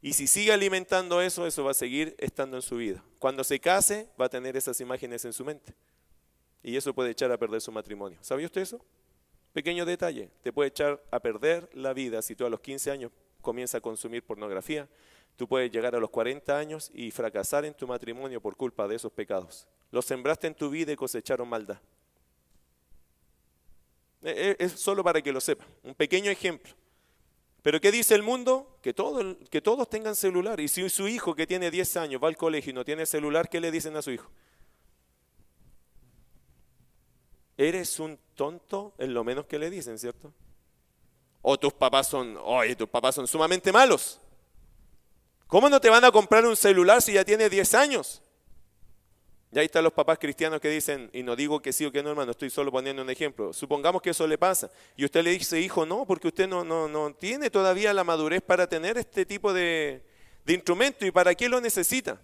[0.01, 3.03] Y si sigue alimentando eso, eso va a seguir estando en su vida.
[3.17, 5.73] Cuando se case, va a tener esas imágenes en su mente.
[6.61, 8.19] Y eso puede echar a perder su matrimonio.
[8.21, 8.79] ¿Sabía usted eso?
[9.53, 13.11] Pequeño detalle, te puede echar a perder la vida si tú a los 15 años
[13.41, 14.87] comienzas a consumir pornografía,
[15.37, 18.95] Tú puedes llegar a los 40 años y fracasar en tu matrimonio por culpa de
[18.95, 19.67] esos pecados.
[19.91, 21.79] Los sembraste en tu vida y cosecharon maldad.
[24.23, 25.67] E, e, es solo para que lo sepan.
[25.83, 26.73] Un pequeño ejemplo.
[27.61, 28.79] Pero ¿qué dice el mundo?
[28.81, 30.59] Que, todo, que todos tengan celular.
[30.59, 33.47] Y si su hijo que tiene 10 años va al colegio y no tiene celular,
[33.47, 34.31] ¿qué le dicen a su hijo?
[37.57, 40.33] Eres un tonto, en lo menos que le dicen, ¿cierto?
[41.43, 44.19] O tus papás son, oye, tus papás son sumamente malos.
[45.47, 48.21] ¿Cómo no te van a comprar un celular si ya tiene 10 años?
[49.51, 52.03] Y ahí están los papás cristianos que dicen, y no digo que sí o que
[52.03, 53.53] no, hermano, estoy solo poniendo un ejemplo.
[53.53, 54.69] Supongamos que eso le pasa.
[54.97, 58.41] Y usted le dice, hijo, no, porque usted no, no, no tiene todavía la madurez
[58.41, 60.03] para tener este tipo de,
[60.43, 61.05] de instrumento.
[61.05, 62.19] ¿Y para qué lo necesita?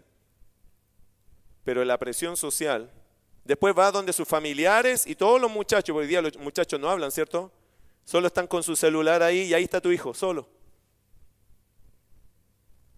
[1.63, 2.91] Pero la presión social,
[3.45, 7.09] después va donde sus familiares y todos los muchachos, hoy día los muchachos no hablan,
[7.09, 7.53] ¿cierto?
[8.03, 10.49] Solo están con su celular ahí y ahí está tu hijo, solo.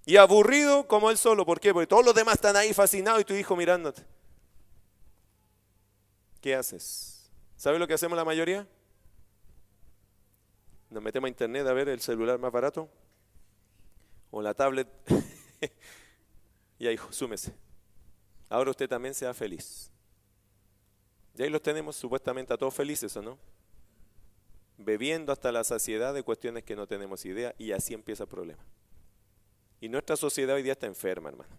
[0.06, 1.46] Y aburrido como él solo.
[1.46, 1.74] ¿Por qué?
[1.74, 4.04] Porque todos los demás están ahí fascinados y tu hijo mirándote.
[6.42, 7.32] ¿Qué haces?
[7.58, 8.68] ¿Sabes lo que hacemos la mayoría?
[10.92, 12.88] Nos metemos a internet a ver el celular más barato
[14.30, 14.88] o la tablet.
[16.78, 17.52] y ahí, súmese.
[18.48, 19.90] Ahora usted también sea feliz.
[21.36, 23.40] Y ahí los tenemos supuestamente a todos felices, ¿o no?
[24.78, 28.64] Bebiendo hasta la saciedad de cuestiones que no tenemos idea y así empieza el problema.
[29.86, 31.56] Y nuestra sociedad hoy día está enferma, hermano.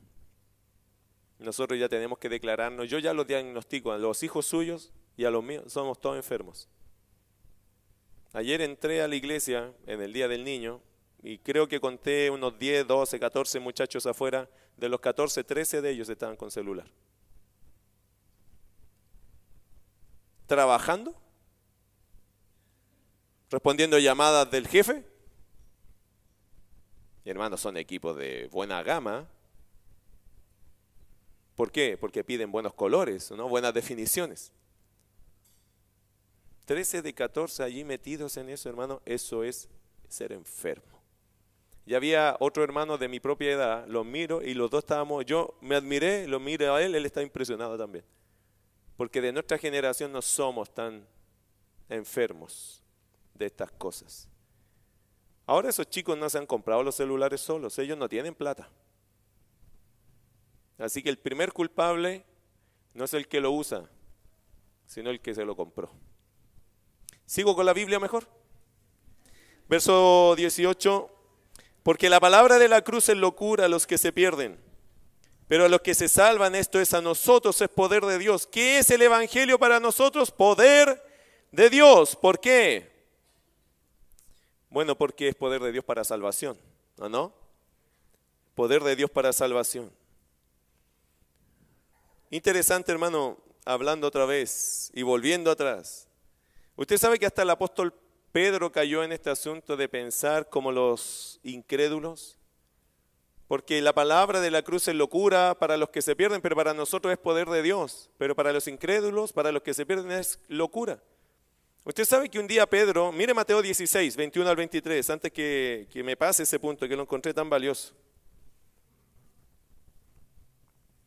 [1.38, 5.30] Nosotros ya tenemos que declararnos, yo ya lo diagnostico a los hijos suyos y a
[5.30, 6.68] los míos, somos todos enfermos.
[8.32, 10.80] Ayer entré a la iglesia en el Día del Niño
[11.22, 14.50] y creo que conté unos 10, 12, 14 muchachos afuera.
[14.76, 16.90] De los 14, 13 de ellos estaban con celular.
[20.48, 21.14] Trabajando,
[23.50, 25.04] respondiendo llamadas del jefe
[27.30, 29.28] hermanos, son equipos de buena gama.
[31.54, 31.96] ¿Por qué?
[31.98, 33.48] Porque piden buenos colores, ¿no?
[33.48, 34.52] buenas definiciones.
[36.66, 39.68] 13 de 14 allí metidos en eso, hermano, eso es
[40.08, 40.96] ser enfermo.
[41.86, 45.56] Y había otro hermano de mi propia edad, lo miro y los dos estábamos, yo
[45.60, 48.04] me admiré, lo miro a él, él está impresionado también.
[48.96, 51.06] Porque de nuestra generación no somos tan
[51.88, 52.82] enfermos
[53.34, 54.28] de estas cosas.
[55.46, 58.68] Ahora esos chicos no se han comprado los celulares solos, ellos no tienen plata.
[60.78, 62.24] Así que el primer culpable
[62.94, 63.88] no es el que lo usa,
[64.86, 65.90] sino el que se lo compró.
[67.24, 68.26] ¿Sigo con la Biblia mejor?
[69.68, 71.10] Verso 18,
[71.82, 74.58] porque la palabra de la cruz es locura a los que se pierden,
[75.48, 78.48] pero a los que se salvan esto es a nosotros, es poder de Dios.
[78.48, 80.32] ¿Qué es el Evangelio para nosotros?
[80.32, 81.02] Poder
[81.52, 82.16] de Dios.
[82.16, 82.95] ¿Por qué?
[84.76, 86.58] Bueno, porque es poder de Dios para salvación,
[86.98, 87.32] ¿o no?
[88.54, 89.90] Poder de Dios para salvación.
[92.28, 96.08] Interesante, hermano, hablando otra vez y volviendo atrás.
[96.76, 97.94] Usted sabe que hasta el apóstol
[98.32, 102.36] Pedro cayó en este asunto de pensar como los incrédulos.
[103.48, 106.74] Porque la palabra de la cruz es locura para los que se pierden, pero para
[106.74, 108.10] nosotros es poder de Dios.
[108.18, 111.00] Pero para los incrédulos, para los que se pierden es locura.
[111.86, 116.02] Usted sabe que un día Pedro, mire Mateo 16, 21 al 23, antes que, que
[116.02, 117.94] me pase ese punto que lo encontré tan valioso.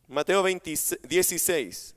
[0.08, 1.94] Mateo 16,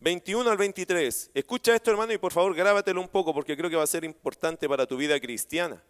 [0.00, 1.30] 21 al 23.
[1.32, 4.04] Escucha esto, hermano, y por favor grábatelo un poco porque creo que va a ser
[4.04, 5.82] importante para tu vida cristiana.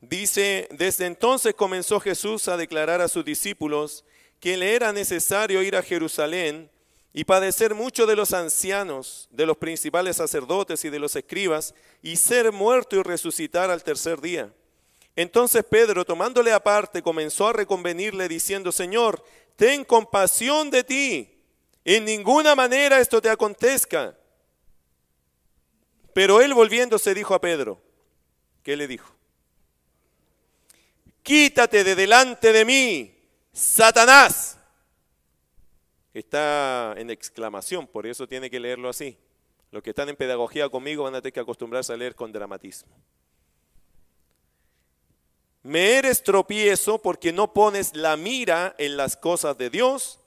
[0.00, 4.04] Dice, desde entonces comenzó Jesús a declarar a sus discípulos
[4.38, 6.70] que le era necesario ir a Jerusalén
[7.12, 12.16] y padecer mucho de los ancianos, de los principales sacerdotes y de los escribas, y
[12.16, 14.52] ser muerto y resucitar al tercer día.
[15.16, 19.24] Entonces Pedro, tomándole aparte, comenzó a reconvenirle diciendo, Señor,
[19.56, 21.34] ten compasión de ti,
[21.84, 24.16] en ninguna manera esto te acontezca.
[26.14, 27.80] Pero él volviéndose dijo a Pedro,
[28.62, 29.12] ¿qué le dijo?
[31.22, 33.14] Quítate de delante de mí,
[33.52, 34.59] Satanás.
[36.12, 39.16] Está en exclamación, por eso tiene que leerlo así.
[39.70, 42.92] Los que están en pedagogía conmigo van a tener que acostumbrarse a leer con dramatismo.
[45.62, 50.18] Me eres tropiezo porque no pones la mira en las cosas de Dios,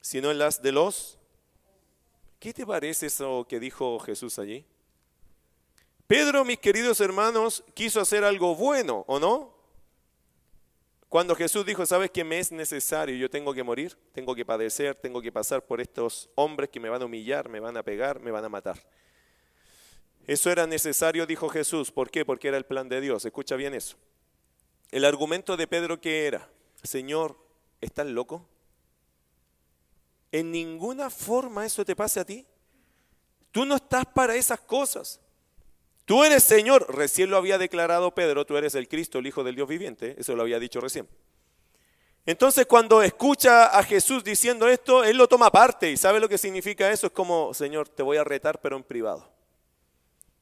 [0.00, 1.18] sino en las de los...
[2.38, 4.66] ¿Qué te parece eso que dijo Jesús allí?
[6.06, 9.55] Pedro, mis queridos hermanos, quiso hacer algo bueno, ¿o no?
[11.16, 13.16] Cuando Jesús dijo, ¿sabes que me es necesario?
[13.16, 16.90] Yo tengo que morir, tengo que padecer, tengo que pasar por estos hombres que me
[16.90, 18.86] van a humillar, me van a pegar, me van a matar.
[20.26, 21.90] Eso era necesario, dijo Jesús.
[21.90, 22.26] ¿Por qué?
[22.26, 23.24] Porque era el plan de Dios.
[23.24, 23.96] Escucha bien eso.
[24.90, 26.50] El argumento de Pedro que era,
[26.82, 27.38] Señor,
[27.80, 28.46] ¿estás loco?
[30.32, 32.46] En ninguna forma eso te pase a ti.
[33.52, 35.18] Tú no estás para esas cosas.
[36.06, 39.56] Tú eres Señor, recién lo había declarado Pedro, tú eres el Cristo, el Hijo del
[39.56, 41.08] Dios viviente, eso lo había dicho recién.
[42.24, 46.38] Entonces cuando escucha a Jesús diciendo esto, él lo toma parte y sabe lo que
[46.38, 49.28] significa eso, es como, Señor, te voy a retar pero en privado.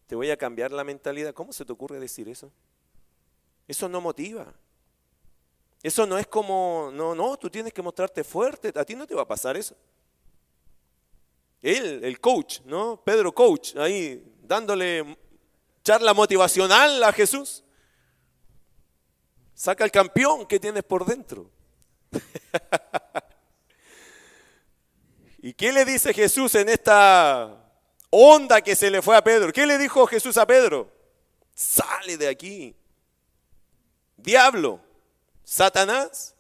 [0.07, 1.33] Te voy a cambiar la mentalidad.
[1.33, 2.53] ¿Cómo se te ocurre decir eso?
[3.67, 4.53] Eso no motiva.
[5.83, 9.15] Eso no es como, no, no, tú tienes que mostrarte fuerte, a ti no te
[9.15, 9.75] va a pasar eso.
[11.63, 13.01] Él, el coach, ¿no?
[13.03, 15.17] Pedro coach, ahí dándole
[15.85, 17.63] charla motivacional a Jesús.
[19.55, 21.51] Saca el campeón que tienes por dentro.
[25.39, 27.71] ¿Y qué le dice Jesús en esta
[28.11, 29.53] onda que se le fue a Pedro?
[29.53, 30.91] ¿Qué le dijo Jesús a Pedro?
[31.55, 32.75] Sale de aquí
[34.17, 34.81] diablo,
[35.45, 36.35] Satanás.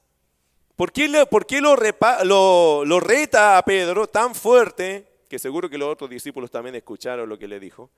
[0.74, 1.76] ¿Por qué, por qué lo,
[2.24, 7.28] lo, lo reta a Pedro tan fuerte, que seguro que los otros discípulos también escucharon
[7.28, 7.90] lo que le dijo?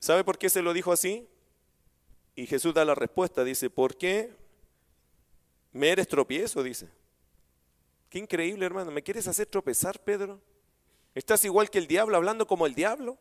[0.00, 1.28] ¿Sabe por qué se lo dijo así?
[2.34, 4.34] Y Jesús da la respuesta, dice, ¿por qué
[5.72, 6.62] me eres tropiezo?
[6.62, 6.88] Dice.
[8.08, 8.90] Qué increíble, hermano.
[8.90, 10.40] ¿Me quieres hacer tropezar, Pedro?
[11.14, 13.18] ¿Estás igual que el diablo, hablando como el diablo?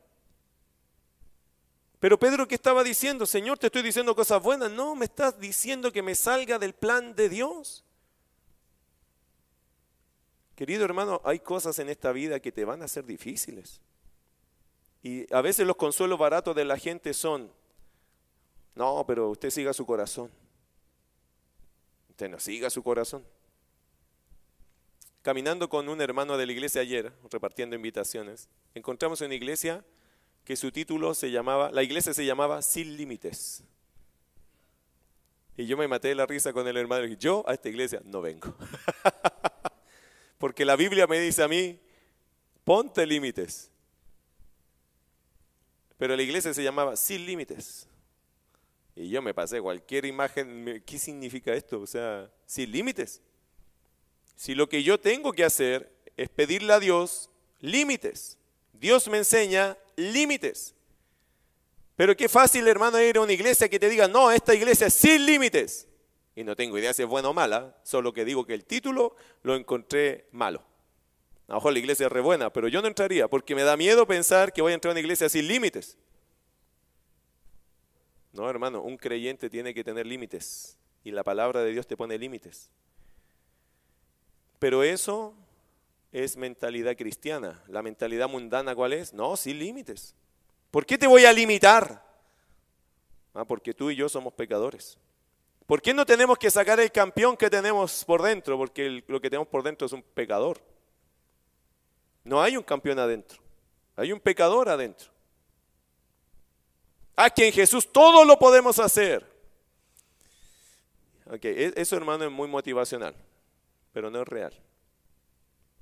[2.00, 3.26] Pero Pedro, ¿qué estaba diciendo?
[3.26, 4.72] Señor, te estoy diciendo cosas buenas.
[4.72, 7.84] No, me estás diciendo que me salga del plan de Dios.
[10.56, 13.82] Querido hermano, hay cosas en esta vida que te van a ser difíciles.
[15.02, 17.52] Y a veces los consuelos baratos de la gente son,
[18.76, 20.30] no, pero usted siga su corazón.
[22.10, 23.26] Usted no siga su corazón.
[25.22, 29.84] Caminando con un hermano de la iglesia ayer, repartiendo invitaciones, encontramos en una iglesia
[30.44, 33.64] que su título se llamaba, la iglesia se llamaba Sin Límites.
[35.56, 38.02] Y yo me maté de la risa con el hermano y yo a esta iglesia
[38.06, 38.56] no vengo.
[40.38, 41.80] Porque la Biblia me dice a mí,
[42.64, 43.70] ponte límites.
[46.00, 47.86] Pero la iglesia se llamaba Sin Límites.
[48.96, 51.82] Y yo me pasé cualquier imagen, ¿qué significa esto?
[51.82, 53.22] O sea, sin límites.
[54.36, 57.30] Si lo que yo tengo que hacer es pedirle a Dios
[57.60, 58.38] límites.
[58.74, 60.74] Dios me enseña límites.
[61.96, 64.94] Pero qué fácil, hermano, ir a una iglesia que te diga, no, esta iglesia es
[64.94, 65.88] sin límites.
[66.36, 69.16] Y no tengo idea si es buena o mala, solo que digo que el título
[69.44, 70.64] lo encontré malo.
[71.50, 73.76] A lo mejor la iglesia es re buena, pero yo no entraría porque me da
[73.76, 75.98] miedo pensar que voy a entrar a una iglesia sin límites.
[78.34, 82.20] No, hermano, un creyente tiene que tener límites y la palabra de Dios te pone
[82.20, 82.70] límites.
[84.60, 85.34] Pero eso
[86.12, 87.64] es mentalidad cristiana.
[87.68, 89.12] La mentalidad mundana, ¿cuál es?
[89.12, 90.14] No, sin límites.
[90.70, 92.06] ¿Por qué te voy a limitar?
[93.34, 95.00] Ah, porque tú y yo somos pecadores.
[95.66, 98.56] ¿Por qué no tenemos que sacar el campeón que tenemos por dentro?
[98.56, 100.69] Porque lo que tenemos por dentro es un pecador.
[102.30, 103.40] No hay un campeón adentro.
[103.96, 105.10] Hay un pecador adentro.
[107.16, 109.26] Aquí en Jesús todo lo podemos hacer.
[111.26, 113.16] Ok, e-, eso hermano es muy motivacional,
[113.92, 114.54] pero no es real.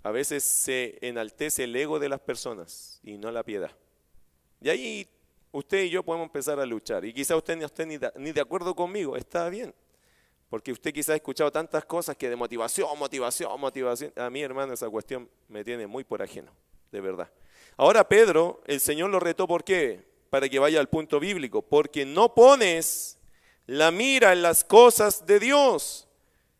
[0.03, 3.71] A veces se enaltece el ego de las personas y no la piedad.
[4.61, 5.07] Y ahí
[5.51, 7.03] usted y yo podemos empezar a luchar.
[7.03, 9.75] Y quizá usted no esté ni de, acuerdo conmigo, está bien.
[10.49, 14.13] Porque usted quizá ha escuchado tantas cosas que de motivación, motivación, motivación.
[14.15, 16.51] A mí, hermano, esa cuestión me tiene muy por ajeno.
[16.91, 17.29] de verdad.
[17.75, 20.07] Ahora Pedro, el Señor lo retó, ¿por qué?
[20.29, 23.19] Para que vaya al punto bíblico, porque no pones
[23.67, 26.07] la mira en las cosas de Dios,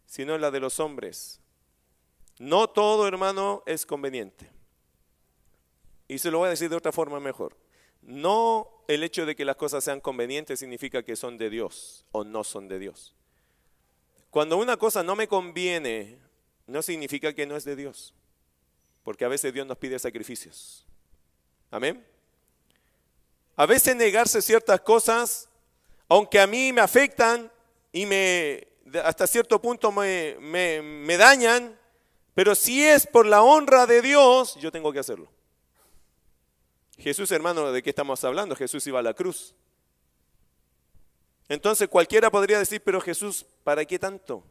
[0.06, 1.42] sino en las de los hombres.
[2.38, 4.52] No todo, hermano, es conveniente.
[6.08, 7.58] Y se lo voy a decir de otra forma mejor.
[8.02, 12.24] No el hecho de que las cosas sean convenientes significa que son de Dios o
[12.24, 13.17] no son de Dios.
[14.38, 16.20] Cuando una cosa no me conviene,
[16.68, 18.14] no significa que no es de Dios.
[19.02, 20.86] Porque a veces Dios nos pide sacrificios.
[21.72, 22.06] Amén.
[23.56, 25.50] A veces negarse ciertas cosas,
[26.08, 27.52] aunque a mí me afectan
[27.92, 28.68] y me
[29.04, 31.76] hasta cierto punto me, me dañan,
[32.36, 35.32] pero si es por la honra de Dios, yo tengo que hacerlo.
[37.00, 38.56] Jesús, hermano, ¿de qué estamos hablando?
[38.56, 39.56] Jesús iba a la cruz.
[41.50, 44.44] Entonces cualquiera podría decir, pero Jesús, ¿para qué tanto?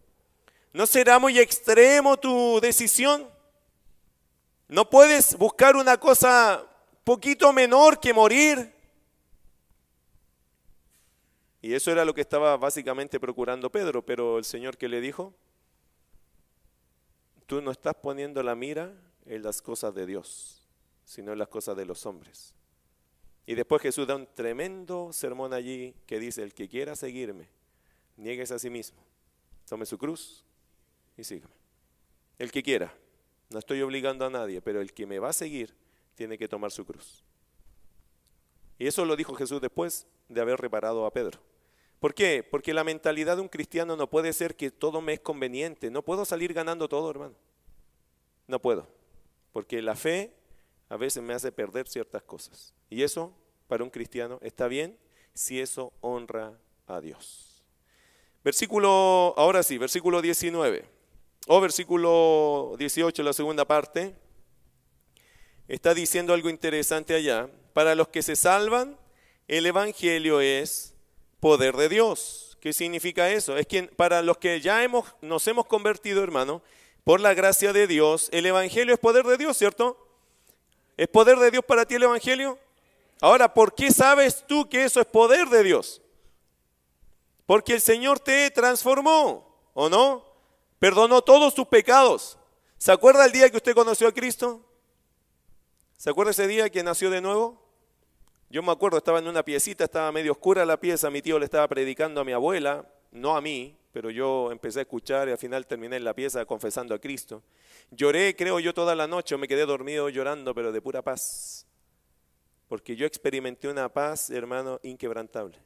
[0.73, 3.29] ¿No será muy extremo tu decisión?
[4.69, 6.67] ¿No puedes buscar una cosa
[7.05, 8.75] poquito menor que morir?
[11.63, 15.35] Y eso era lo que estaba básicamente procurando Pedro, pero el Señor que le dijo,
[17.47, 18.93] tú no estás poniendo la mira
[19.25, 20.63] en las cosas de Dios,
[21.05, 22.56] sino en las cosas de los hombres.
[23.47, 27.49] Y después Jesús da un tremendo sermón allí que dice, el que quiera seguirme,
[28.17, 28.99] nieguese a sí mismo,
[29.69, 30.45] tome su cruz
[31.17, 31.55] y sígame.
[32.39, 32.93] El que quiera,
[33.51, 35.75] no estoy obligando a nadie, pero el que me va a seguir
[36.17, 37.23] tiene que tomar su cruz.
[38.79, 41.41] Y eso lo dijo Jesús después de haber reparado a Pedro.
[42.01, 42.43] ¿Por qué?
[42.43, 45.91] Porque la mentalidad de un cristiano no puede ser que todo me es conveniente.
[45.91, 47.35] No puedo salir ganando todo, hermano.
[48.47, 48.87] No puedo.
[49.53, 50.35] Porque la fe
[50.89, 52.75] a veces me hace perder ciertas cosas.
[52.91, 53.33] Y eso,
[53.69, 54.97] para un cristiano, está bien
[55.35, 57.65] si eso honra a Dios.
[58.45, 60.85] Versículo, ahora sí, versículo 19.
[61.49, 64.15] O versículo 18, la segunda parte.
[65.69, 67.49] Está diciendo algo interesante allá.
[67.73, 68.97] Para los que se salvan,
[69.49, 70.95] el Evangelio es
[71.41, 72.57] poder de Dios.
[72.61, 73.57] ¿Qué significa eso?
[73.57, 76.63] Es que para los que ya hemos, nos hemos convertido, hermano,
[77.05, 80.06] por la gracia de Dios, el Evangelio es poder de Dios, ¿cierto?
[80.97, 82.59] ¿Es poder de Dios para ti el Evangelio?
[83.21, 86.03] Ahora, ¿por qué sabes tú que eso es poder de Dios?
[87.45, 90.25] Porque el Señor te transformó, ¿o no?
[90.79, 92.39] Perdonó todos tus pecados.
[92.77, 94.65] ¿Se acuerda el día que usted conoció a Cristo?
[95.97, 97.63] ¿Se acuerda ese día que nació de nuevo?
[98.51, 101.47] Yo me acuerdo, estaba en una piecita, estaba medio oscura la pieza, mi tío le
[101.47, 105.39] estaba predicando a mi abuela, no a mí, pero yo empecé a escuchar y al
[105.39, 107.43] final terminé en la pieza confesando a Cristo.
[107.91, 111.67] Lloré, creo yo, toda la noche, me quedé dormido llorando, pero de pura paz.
[112.69, 115.57] Porque yo experimenté una paz, hermano, inquebrantable.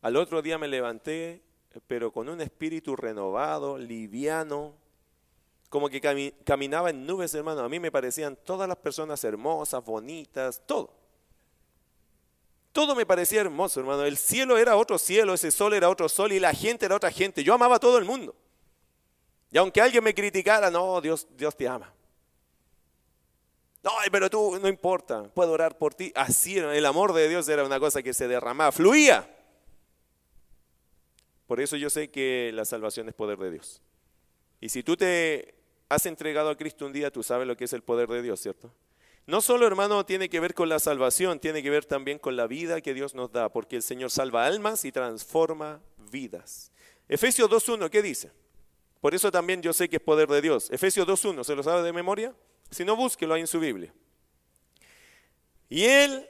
[0.00, 1.42] Al otro día me levanté,
[1.88, 4.76] pero con un espíritu renovado, liviano,
[5.70, 6.00] como que
[6.44, 7.62] caminaba en nubes, hermano.
[7.62, 10.92] A mí me parecían todas las personas hermosas, bonitas, todo.
[12.78, 14.04] Todo me parecía hermoso, hermano.
[14.04, 17.10] El cielo era otro cielo, ese sol era otro sol y la gente era otra
[17.10, 17.42] gente.
[17.42, 18.36] Yo amaba a todo el mundo.
[19.50, 21.92] Y aunque alguien me criticara, no, Dios, Dios te ama.
[23.82, 26.12] No, pero tú no importa, puedo orar por ti.
[26.14, 29.28] Así el amor de Dios era una cosa que se derramaba, fluía.
[31.48, 33.82] Por eso yo sé que la salvación es poder de Dios.
[34.60, 35.56] Y si tú te
[35.88, 38.38] has entregado a Cristo un día, tú sabes lo que es el poder de Dios,
[38.38, 38.72] ¿cierto?
[39.28, 42.46] No solo, hermano, tiene que ver con la salvación, tiene que ver también con la
[42.46, 46.72] vida que Dios nos da, porque el Señor salva almas y transforma vidas.
[47.10, 48.32] Efesios 2.1, ¿qué dice?
[49.02, 50.70] Por eso también yo sé que es poder de Dios.
[50.70, 52.34] Efesios 2.1, ¿se lo sabe de memoria?
[52.70, 53.92] Si no, búsquelo ahí en su Biblia.
[55.68, 56.26] Y Él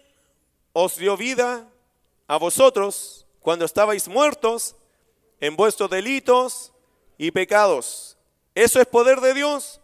[0.73, 1.71] os dio vida
[2.27, 4.75] a vosotros cuando estabais muertos
[5.39, 6.73] en vuestros delitos
[7.17, 8.19] y pecados.
[8.57, 9.81] ¿Eso es poder de Dios?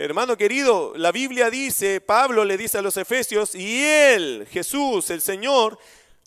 [0.00, 5.20] Hermano querido, la Biblia dice, Pablo le dice a los Efesios, y Él, Jesús, el
[5.20, 5.76] Señor,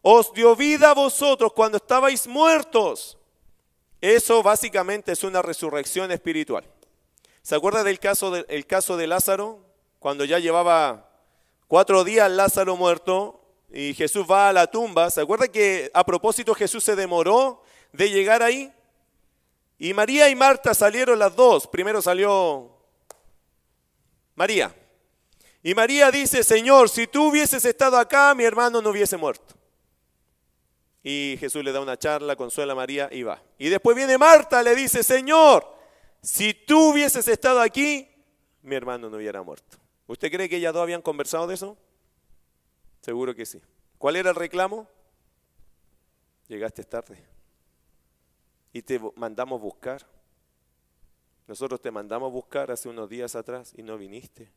[0.01, 3.17] os dio vida a vosotros cuando estabais muertos.
[4.01, 6.65] Eso básicamente es una resurrección espiritual.
[7.43, 9.63] ¿Se acuerda del caso de, caso de Lázaro?
[9.99, 11.09] Cuando ya llevaba
[11.69, 13.41] cuatro días Lázaro muerto
[13.71, 15.09] y Jesús va a la tumba.
[15.09, 17.63] ¿Se acuerda que a propósito Jesús se demoró
[17.93, 18.69] de llegar ahí?
[19.79, 21.67] Y María y Marta salieron las dos.
[21.67, 22.80] Primero salió
[24.41, 24.75] María.
[25.61, 29.53] Y María dice, Señor, si tú hubieses estado acá, mi hermano no hubiese muerto.
[31.03, 33.39] Y Jesús le da una charla, consuela a María y va.
[33.59, 35.63] Y después viene Marta, le dice, Señor,
[36.23, 38.09] si tú hubieses estado aquí,
[38.63, 39.77] mi hermano no hubiera muerto.
[40.07, 41.77] ¿Usted cree que ellas dos habían conversado de eso?
[43.01, 43.61] Seguro que sí.
[43.99, 44.87] ¿Cuál era el reclamo?
[46.47, 47.23] Llegaste tarde.
[48.73, 50.03] Y te mandamos buscar.
[51.51, 54.49] Nosotros te mandamos buscar hace unos días atrás y no viniste.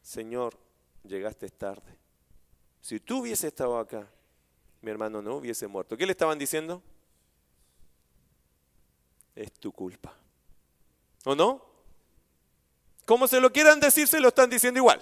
[0.00, 0.56] Señor,
[1.02, 1.98] llegaste tarde.
[2.80, 4.08] Si tú hubiese estado acá,
[4.80, 5.96] mi hermano no hubiese muerto.
[5.96, 6.80] ¿Qué le estaban diciendo?
[9.34, 10.14] Es tu culpa.
[11.24, 11.66] ¿O no?
[13.04, 15.00] Como se lo quieran decir, se lo están diciendo igual.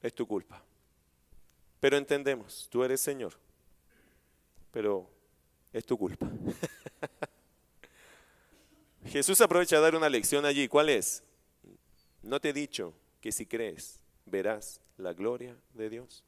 [0.00, 0.62] Es tu culpa.
[1.80, 3.36] Pero entendemos, tú eres Señor.
[4.70, 5.10] Pero
[5.72, 6.30] es tu culpa.
[9.12, 10.68] Jesús aprovecha a dar una lección allí.
[10.68, 11.22] ¿Cuál es?
[12.22, 16.24] No te he dicho que si crees, verás la gloria de Dios.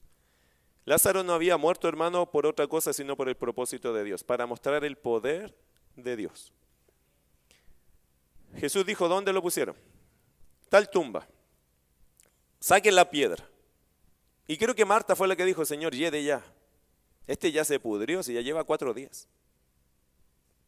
[0.85, 4.45] Lázaro no había muerto, hermano, por otra cosa, sino por el propósito de Dios, para
[4.45, 5.57] mostrar el poder
[5.97, 6.53] de Dios.
[8.59, 9.75] Jesús dijo, ¿dónde lo pusieron?
[10.69, 11.27] Tal tumba.
[12.61, 13.49] Saquen la piedra.
[14.47, 16.45] Y creo que Marta fue la que dijo, Señor, lleve ya.
[17.27, 19.27] Este ya se pudrió, si ya lleva cuatro días.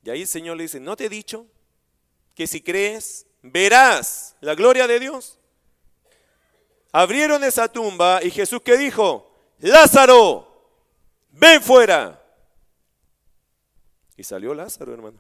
[0.03, 1.47] Y ahí el Señor le dice, ¿no te he dicho
[2.37, 5.39] que si crees, verás la gloria de Dios?
[6.93, 10.47] Abrieron esa tumba y Jesús que dijo, Lázaro,
[11.31, 12.23] ven fuera.
[14.19, 15.19] Y salió Lázaro, hermano.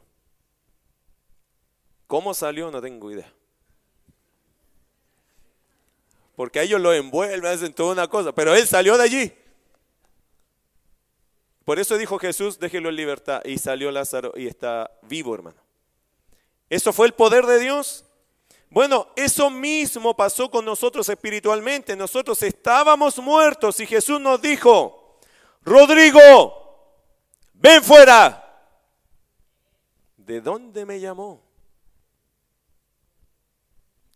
[2.06, 2.70] ¿Cómo salió?
[2.70, 3.32] No tengo idea.
[6.36, 9.32] Porque a ellos lo envuelven, hacen toda una cosa, pero él salió de allí.
[11.64, 13.42] Por eso dijo Jesús, déjelo en libertad.
[13.44, 15.65] Y salió Lázaro y está vivo, hermano.
[16.68, 18.04] ¿Eso fue el poder de Dios?
[18.70, 21.96] Bueno, eso mismo pasó con nosotros espiritualmente.
[21.96, 25.18] Nosotros estábamos muertos y Jesús nos dijo,
[25.62, 26.90] Rodrigo,
[27.54, 28.42] ven fuera.
[30.16, 31.40] ¿De dónde me llamó?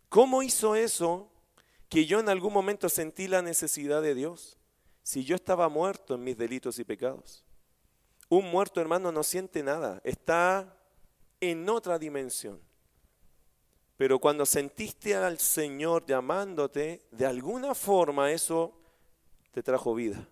[0.09, 1.31] ¿Cómo hizo eso
[1.87, 4.57] que yo en algún momento sentí la necesidad de Dios?
[5.03, 7.45] Si yo estaba muerto en mis delitos y pecados.
[8.27, 10.80] Un muerto hermano no siente nada, está
[11.41, 12.61] en otra dimensión.
[13.97, 18.73] Pero cuando sentiste al Señor llamándote, de alguna forma eso
[19.51, 20.27] te trajo vida.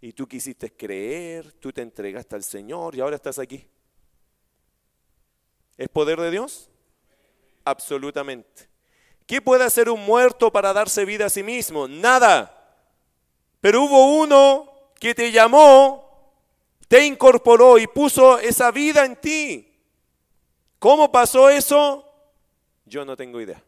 [0.00, 3.66] Y tú quisiste creer, tú te entregaste al Señor y ahora estás aquí.
[5.76, 6.70] ¿Es poder de Dios?
[7.64, 8.68] Absolutamente.
[9.26, 11.88] ¿Qué puede hacer un muerto para darse vida a sí mismo?
[11.88, 12.52] Nada.
[13.60, 16.32] Pero hubo uno que te llamó,
[16.88, 19.75] te incorporó y puso esa vida en ti.
[20.78, 22.04] ¿Cómo pasó eso?
[22.84, 23.62] Yo no tengo idea.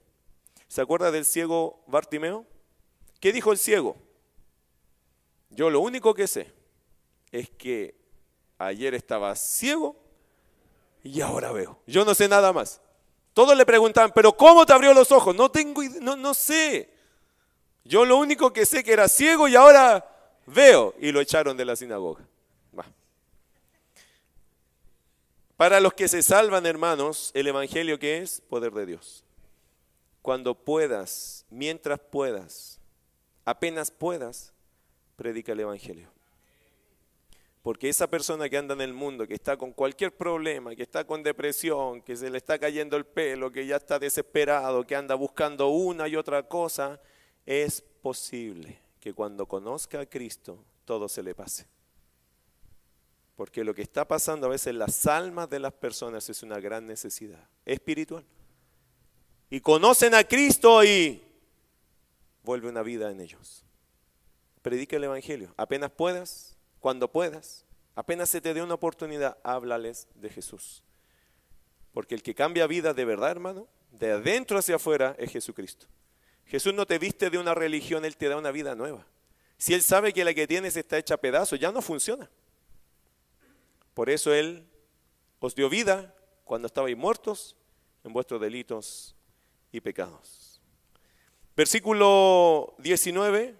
[0.68, 2.44] ¿Se acuerda del ciego Bartimeo?
[3.20, 3.96] ¿Qué dijo el ciego?
[5.50, 6.52] Yo lo único que sé
[7.32, 7.96] es que
[8.59, 9.96] ayer estaba ciego
[11.02, 11.80] y ahora veo.
[11.86, 12.80] Yo no sé nada más.
[13.32, 15.34] Todos le preguntaban, pero ¿cómo te abrió los ojos?
[15.34, 16.92] No tengo, no, no sé.
[17.84, 20.06] Yo lo único que sé que era ciego y ahora
[20.46, 20.94] veo.
[21.00, 22.26] Y lo echaron de la sinagoga.
[25.59, 29.24] Para los que se salvan, hermanos, el Evangelio que es poder de Dios.
[30.22, 32.78] Cuando puedas, mientras puedas,
[33.44, 34.52] apenas puedas,
[35.16, 36.12] predica el Evangelio.
[37.62, 41.04] Porque esa persona que anda en el mundo, que está con cualquier problema, que está
[41.04, 45.16] con depresión, que se le está cayendo el pelo, que ya está desesperado, que anda
[45.16, 47.00] buscando una y otra cosa,
[47.44, 51.66] es posible que cuando conozca a Cristo todo se le pase.
[53.39, 56.59] Porque lo que está pasando a veces en las almas de las personas es una
[56.59, 58.24] gran necesidad espiritual.
[59.49, 61.22] Y conocen a Cristo y
[62.43, 63.62] vuelve una vida en ellos.
[64.61, 65.55] Predica el Evangelio.
[65.57, 67.64] Apenas puedas, cuando puedas,
[67.95, 70.82] apenas se te dé una oportunidad, háblales de Jesús.
[71.93, 75.86] Porque el que cambia vida de verdad, hermano, de adentro hacia afuera, es Jesucristo.
[76.45, 79.07] Jesús no te viste de una religión, Él te da una vida nueva.
[79.59, 82.28] Si Él sabe que la que tienes está hecha a pedazos, ya no funciona.
[83.99, 84.64] Por eso Él
[85.40, 87.57] os dio vida cuando estabais muertos
[88.05, 89.16] en vuestros delitos
[89.72, 90.61] y pecados.
[91.57, 93.57] Versículo 19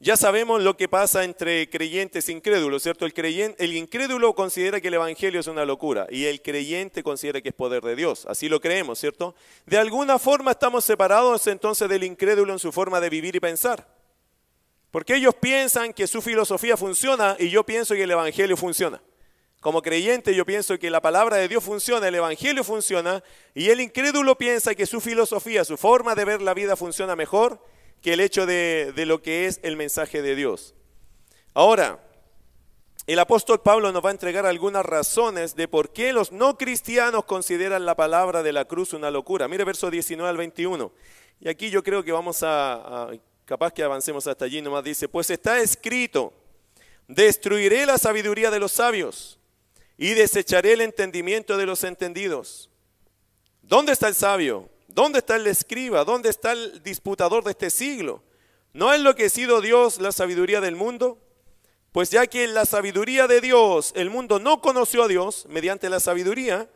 [0.00, 3.06] ya sabemos lo que pasa entre creyentes e incrédulos, ¿cierto?
[3.06, 3.12] El,
[3.58, 7.54] el incrédulo considera que el Evangelio es una locura y el creyente considera que es
[7.54, 8.26] poder de Dios.
[8.26, 9.36] Así lo creemos, ¿cierto?
[9.66, 13.97] De alguna forma estamos separados entonces del incrédulo en su forma de vivir y pensar.
[14.90, 19.02] Porque ellos piensan que su filosofía funciona y yo pienso que el Evangelio funciona.
[19.60, 23.24] Como creyente yo pienso que la palabra de Dios funciona, el Evangelio funciona
[23.54, 27.60] y el incrédulo piensa que su filosofía, su forma de ver la vida funciona mejor
[28.00, 30.74] que el hecho de, lo que es el mensaje de Dios.
[31.54, 32.04] Ahora,
[33.08, 37.24] el apóstol Pablo nos va a entregar algunas razones de por qué los no cristianos
[37.24, 39.48] consideran la palabra de la cruz una locura.
[39.48, 40.92] Mire verso 19 al 21.
[41.40, 43.08] Y aquí yo creo que vamos a,
[43.48, 44.84] capaz que avancemos hasta allí nomás.
[44.84, 46.34] Dice, pues está escrito,
[47.06, 49.38] destruiré la sabiduría de los sabios
[49.96, 52.68] y desecharé el entendimiento de los entendidos.
[53.62, 54.68] ¿Dónde está el sabio?
[54.86, 56.04] ¿Dónde está el escriba?
[56.04, 58.22] ¿Dónde está el disputador de este siglo?
[58.74, 61.18] ¿No ha enloquecido Dios la sabiduría del mundo?
[61.92, 65.88] Pues ya que en la sabiduría de Dios el mundo no conoció a Dios, mediante
[65.88, 66.68] la sabiduría,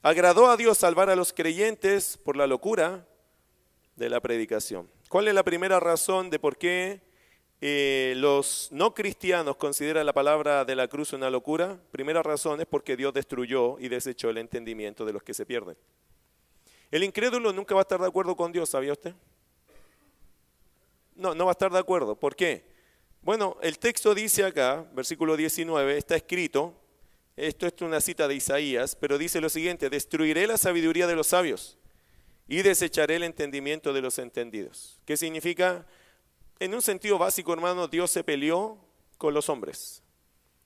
[0.00, 3.06] agradó a Dios salvar a los creyentes por la locura
[3.96, 4.90] de la predicación.
[5.08, 7.00] ¿Cuál es la primera razón de por qué
[7.60, 11.78] eh, los no cristianos consideran la palabra de la cruz una locura?
[11.90, 15.76] Primera razón es porque Dios destruyó y desechó el entendimiento de los que se pierden.
[16.90, 19.14] El incrédulo nunca va a estar de acuerdo con Dios, ¿sabía usted?
[21.14, 22.16] No, no va a estar de acuerdo.
[22.16, 22.64] ¿Por qué?
[23.22, 26.74] Bueno, el texto dice acá, versículo 19, está escrito,
[27.36, 31.28] esto es una cita de Isaías, pero dice lo siguiente, destruiré la sabiduría de los
[31.28, 31.78] sabios
[32.46, 35.00] y desecharé el entendimiento de los entendidos.
[35.04, 35.86] ¿Qué significa?
[36.58, 38.78] En un sentido básico, hermano, Dios se peleó
[39.18, 40.02] con los hombres.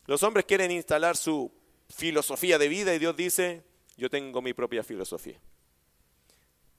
[0.06, 1.52] Los hombres quieren instalar su
[1.88, 3.62] filosofía de vida y Dios dice,
[3.96, 5.40] yo tengo mi propia filosofía.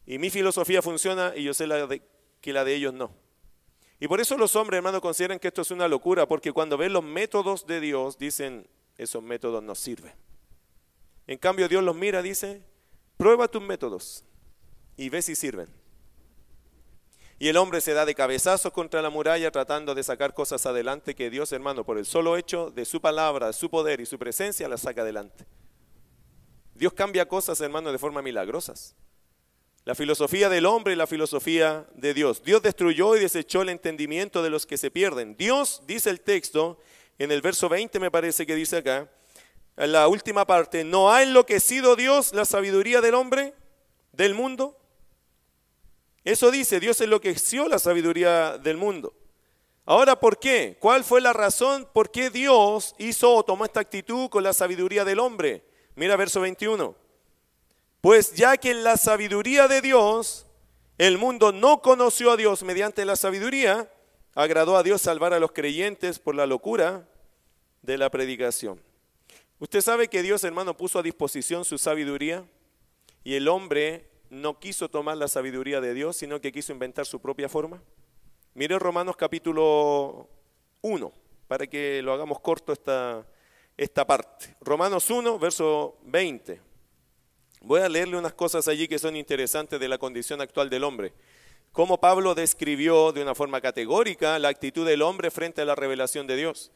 [0.05, 1.67] Y mi filosofía funciona y yo sé
[2.41, 3.11] que la de ellos no.
[3.99, 6.93] Y por eso los hombres, hermano, consideran que esto es una locura, porque cuando ven
[6.93, 10.13] los métodos de Dios, dicen, esos métodos no sirven.
[11.27, 12.63] En cambio, Dios los mira, dice,
[13.17, 14.23] prueba tus métodos
[14.99, 15.69] y ve si sirven.
[17.39, 21.15] Y el hombre se da de cabezazos contra la muralla tratando de sacar cosas adelante
[21.15, 24.67] que Dios, hermano, por el solo hecho de su palabra, su poder y su presencia,
[24.67, 25.45] las saca adelante.
[26.75, 28.93] Dios cambia cosas, hermano, de forma milagrosas.
[29.85, 32.43] La filosofía del hombre y la filosofía de Dios.
[32.43, 35.37] Dios destruyó y desechó el entendimiento de los que se pierden.
[35.37, 36.77] Dios, dice el texto,
[37.17, 39.09] en el verso 20 me parece que dice acá,
[39.77, 43.53] en la última parte, ¿no ha enloquecido Dios la sabiduría del hombre,
[44.11, 44.75] del mundo?
[46.23, 49.13] Eso dice, Dios enloqueció la sabiduría del mundo.
[49.85, 50.77] Ahora, ¿por qué?
[50.79, 55.03] ¿Cuál fue la razón por qué Dios hizo o tomó esta actitud con la sabiduría
[55.03, 55.63] del hombre?
[55.95, 56.95] Mira verso 21.
[58.01, 60.45] Pues ya que en la sabiduría de Dios
[60.99, 63.91] el mundo no conoció a Dios mediante la sabiduría,
[64.35, 67.07] agradó a Dios salvar a los creyentes por la locura
[67.81, 68.81] de la predicación.
[69.59, 72.45] Usted sabe que Dios, hermano, puso a disposición su sabiduría
[73.23, 77.19] y el hombre no quiso tomar la sabiduría de Dios, sino que quiso inventar su
[77.19, 77.81] propia forma.
[78.53, 80.29] Mire Romanos capítulo
[80.81, 81.11] 1,
[81.47, 83.25] para que lo hagamos corto esta,
[83.77, 84.55] esta parte.
[84.61, 86.61] Romanos 1, verso 20.
[87.61, 91.13] Voy a leerle unas cosas allí que son interesantes de la condición actual del hombre.
[91.71, 96.25] Cómo Pablo describió de una forma categórica la actitud del hombre frente a la revelación
[96.25, 96.71] de Dios.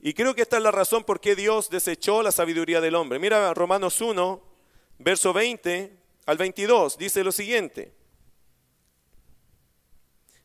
[0.00, 3.18] Y creo que esta es la razón por qué Dios desechó la sabiduría del hombre.
[3.18, 4.42] Mira Romanos 1,
[4.98, 5.92] verso 20
[6.26, 7.92] al 22, dice lo siguiente.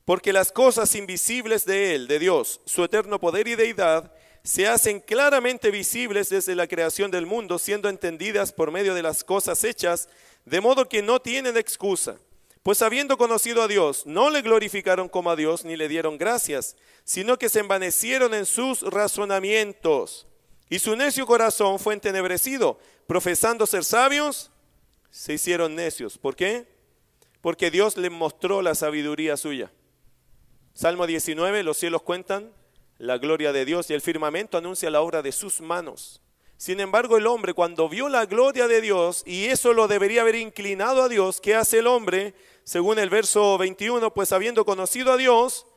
[0.06, 4.12] Porque las cosas invisibles de Él, de Dios, su eterno poder y deidad,
[4.44, 9.24] se hacen claramente visibles desde la creación del mundo, siendo entendidas por medio de las
[9.24, 10.10] cosas hechas,
[10.46, 12.18] de modo que no tienen excusa.
[12.64, 16.76] Pues habiendo conocido a Dios, no le glorificaron como a Dios ni le dieron gracias,
[17.04, 20.28] sino que se envanecieron en sus razonamientos.
[20.72, 22.80] Y su necio corazón fue entenebrecido.
[23.06, 24.52] Profesando ser sabios,
[25.10, 26.18] se hicieron necios.
[26.18, 26.66] ¿Por qué?
[27.42, 29.70] Porque Dios les mostró la sabiduría suya.
[30.74, 32.54] Salmo 19, los cielos cuentan
[33.00, 36.22] la gloria de Dios y el firmamento anuncia la obra de sus manos.
[36.56, 40.36] Sin embargo, el hombre cuando vio la gloria de Dios, y eso lo debería haber
[40.36, 42.34] inclinado a Dios, ¿qué hace el hombre?
[42.64, 45.68] Según el verso 21, pues habiendo conocido a Dios,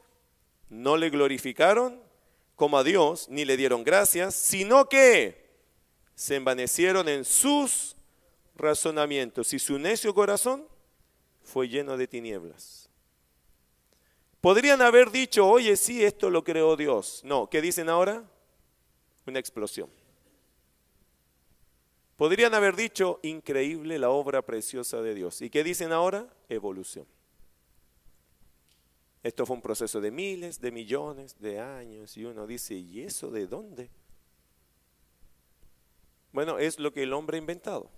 [0.69, 2.04] no le glorificaron
[2.57, 5.45] como a Dios, ni le dieron gracias, sino que
[6.15, 7.97] se envanecieron en sus
[8.57, 10.67] razonamientos y su necio corazón
[11.43, 12.89] fue lleno de tinieblas.
[14.41, 17.23] Podrían haber dicho, oye, sí, esto lo creó Dios.
[17.25, 18.23] No, ¿qué dicen ahora?
[19.27, 19.89] Una explosión.
[22.17, 25.43] Podrían haber dicho, increíble la obra preciosa de Dios.
[25.43, 26.29] ¿Y qué dicen ahora?
[26.49, 27.07] Evolución.
[29.25, 32.16] Esto fue un proceso de miles, de millones de años.
[32.16, 33.91] Y uno dice, ¿y eso de dónde?
[36.33, 37.91] Bueno, es lo que el hombre ha inventado.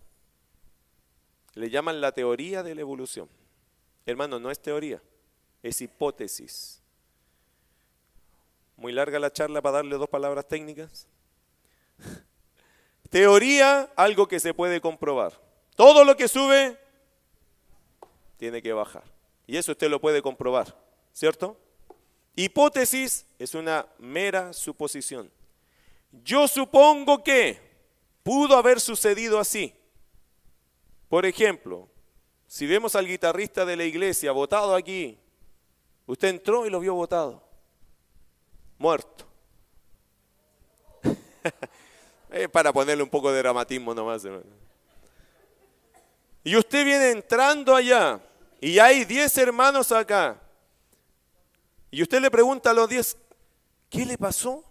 [1.52, 3.28] Le llaman la teoría de la evolución.
[4.06, 5.02] Hermano, no es teoría
[5.66, 6.82] es hipótesis.
[8.76, 11.08] Muy larga la charla para darle dos palabras técnicas.
[13.10, 15.32] Teoría, algo que se puede comprobar.
[15.74, 16.78] Todo lo que sube
[18.36, 19.04] tiene que bajar.
[19.46, 20.76] Y eso usted lo puede comprobar,
[21.16, 21.56] ¿cierto?
[22.34, 25.30] Hipótesis es una mera suposición.
[26.22, 27.58] Yo supongo que
[28.22, 29.74] pudo haber sucedido así.
[31.08, 31.88] Por ejemplo,
[32.46, 35.18] si vemos al guitarrista de la iglesia votado aquí
[36.06, 37.42] Usted entró y lo vio votado,
[38.78, 39.26] muerto.
[42.52, 44.22] para ponerle un poco de dramatismo nomás.
[46.44, 48.20] Y usted viene entrando allá
[48.60, 50.40] y hay 10 hermanos acá.
[51.90, 53.16] Y usted le pregunta a los 10,
[53.88, 54.64] ¿qué le pasó?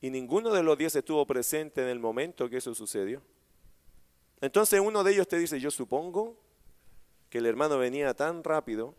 [0.00, 3.22] Y ninguno de los 10 estuvo presente en el momento que eso sucedió.
[4.40, 6.36] Entonces uno de ellos te dice, yo supongo
[7.30, 8.94] que el hermano venía tan rápido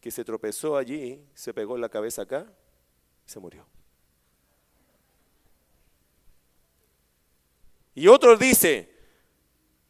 [0.00, 2.50] que se tropezó allí, se pegó la cabeza acá
[3.26, 3.66] y se murió.
[7.94, 8.92] Y otro dice,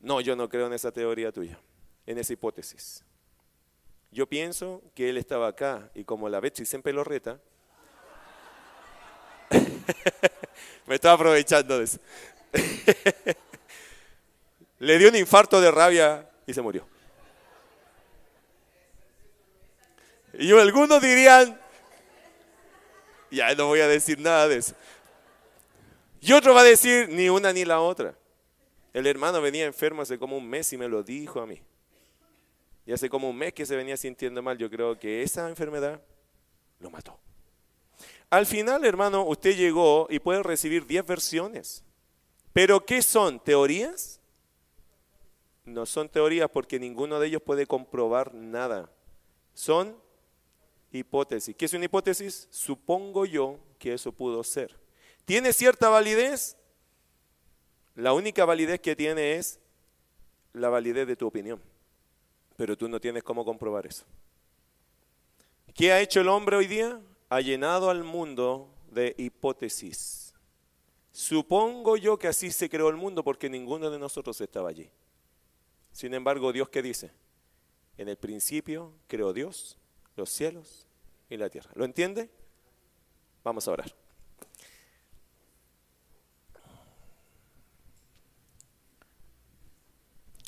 [0.00, 1.60] no, yo no creo en esa teoría tuya,
[2.06, 3.04] en esa hipótesis.
[4.12, 7.38] Yo pienso que él estaba acá y como la Betsy siempre lo reta,
[10.86, 11.98] me estaba aprovechando de eso.
[14.78, 16.86] Le dio un infarto de rabia y se murió.
[20.32, 21.60] Y algunos dirían,
[23.30, 24.74] ya no voy a decir nada de eso.
[26.20, 28.14] Y otro va a decir, ni una ni la otra.
[28.92, 31.62] El hermano venía enfermo hace como un mes y me lo dijo a mí.
[32.90, 34.58] Y hace como un mes que se venía sintiendo mal.
[34.58, 36.02] Yo creo que esa enfermedad
[36.80, 37.16] lo mató.
[38.28, 41.84] Al final, hermano, usted llegó y puede recibir 10 versiones.
[42.52, 43.38] ¿Pero qué son?
[43.38, 44.18] ¿Teorías?
[45.64, 48.90] No son teorías porque ninguno de ellos puede comprobar nada.
[49.54, 49.96] Son
[50.90, 51.54] hipótesis.
[51.54, 52.48] ¿Qué es una hipótesis?
[52.50, 54.76] Supongo yo que eso pudo ser.
[55.24, 56.56] ¿Tiene cierta validez?
[57.94, 59.60] La única validez que tiene es
[60.52, 61.69] la validez de tu opinión.
[62.60, 64.04] Pero tú no tienes cómo comprobar eso.
[65.72, 67.00] ¿Qué ha hecho el hombre hoy día?
[67.30, 70.34] Ha llenado al mundo de hipótesis.
[71.10, 74.90] Supongo yo que así se creó el mundo porque ninguno de nosotros estaba allí.
[75.90, 77.12] Sin embargo, Dios qué dice?
[77.96, 79.78] En el principio creó Dios
[80.14, 80.86] los cielos
[81.30, 81.70] y la tierra.
[81.74, 82.28] ¿Lo entiende?
[83.42, 83.94] Vamos a orar.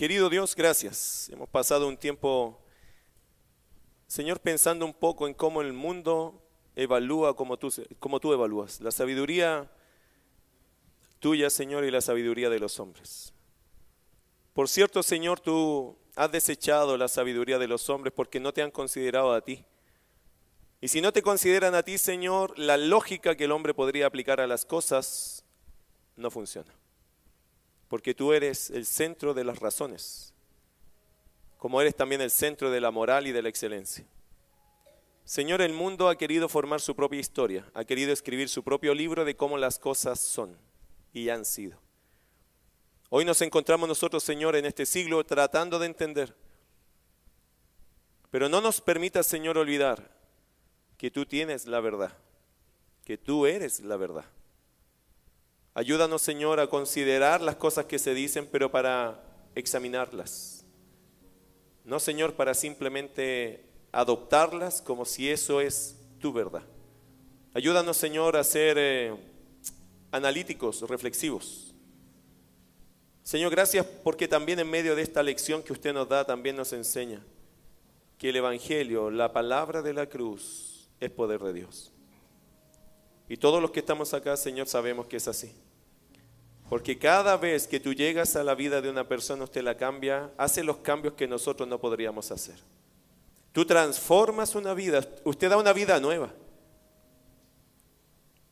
[0.03, 1.29] Querido Dios, gracias.
[1.33, 2.61] Hemos pasado un tiempo,
[4.09, 6.43] Señor, pensando un poco en cómo el mundo
[6.75, 8.81] evalúa como tú, como tú evalúas.
[8.81, 9.71] La sabiduría
[11.21, 13.33] tuya, Señor, y la sabiduría de los hombres.
[14.55, 18.73] Por cierto, Señor, tú has desechado la sabiduría de los hombres porque no te han
[18.73, 19.65] considerado a ti.
[20.81, 24.41] Y si no te consideran a ti, Señor, la lógica que el hombre podría aplicar
[24.41, 25.45] a las cosas
[26.17, 26.75] no funciona
[27.93, 30.33] porque tú eres el centro de las razones,
[31.59, 34.07] como eres también el centro de la moral y de la excelencia.
[35.27, 39.27] Señor, el mundo ha querido formar su propia historia, ha querido escribir su propio libro
[39.27, 40.57] de cómo las cosas son
[41.13, 41.79] y han sido.
[43.11, 46.35] Hoy nos encontramos nosotros, Señor, en este siglo tratando de entender.
[48.31, 50.17] Pero no nos permita, Señor, olvidar
[50.97, 52.17] que tú tienes la verdad,
[53.05, 54.25] que tú eres la verdad.
[55.75, 59.23] Ayúdanos, Señor, a considerar las cosas que se dicen, pero para
[59.55, 60.65] examinarlas.
[61.85, 66.63] No, Señor, para simplemente adoptarlas como si eso es tu verdad.
[67.55, 69.15] Ayúdanos, Señor, a ser eh,
[70.11, 71.75] analíticos, reflexivos.
[73.23, 76.73] Señor, gracias porque también en medio de esta lección que usted nos da, también nos
[76.73, 77.25] enseña
[78.19, 81.93] que el Evangelio, la palabra de la cruz, es poder de Dios.
[83.29, 85.53] Y todos los que estamos acá, Señor, sabemos que es así.
[86.69, 90.31] Porque cada vez que tú llegas a la vida de una persona, usted la cambia,
[90.39, 92.57] hace los cambios que nosotros no podríamos hacer.
[93.53, 96.33] Tú transformas una vida, usted da una vida nueva.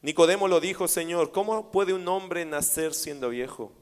[0.02, 3.72] Nicodemo lo dijo, Señor, ¿cómo puede un hombre nacer siendo viejo?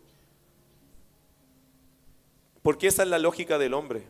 [2.62, 4.04] Porque esa es la lógica del hombre.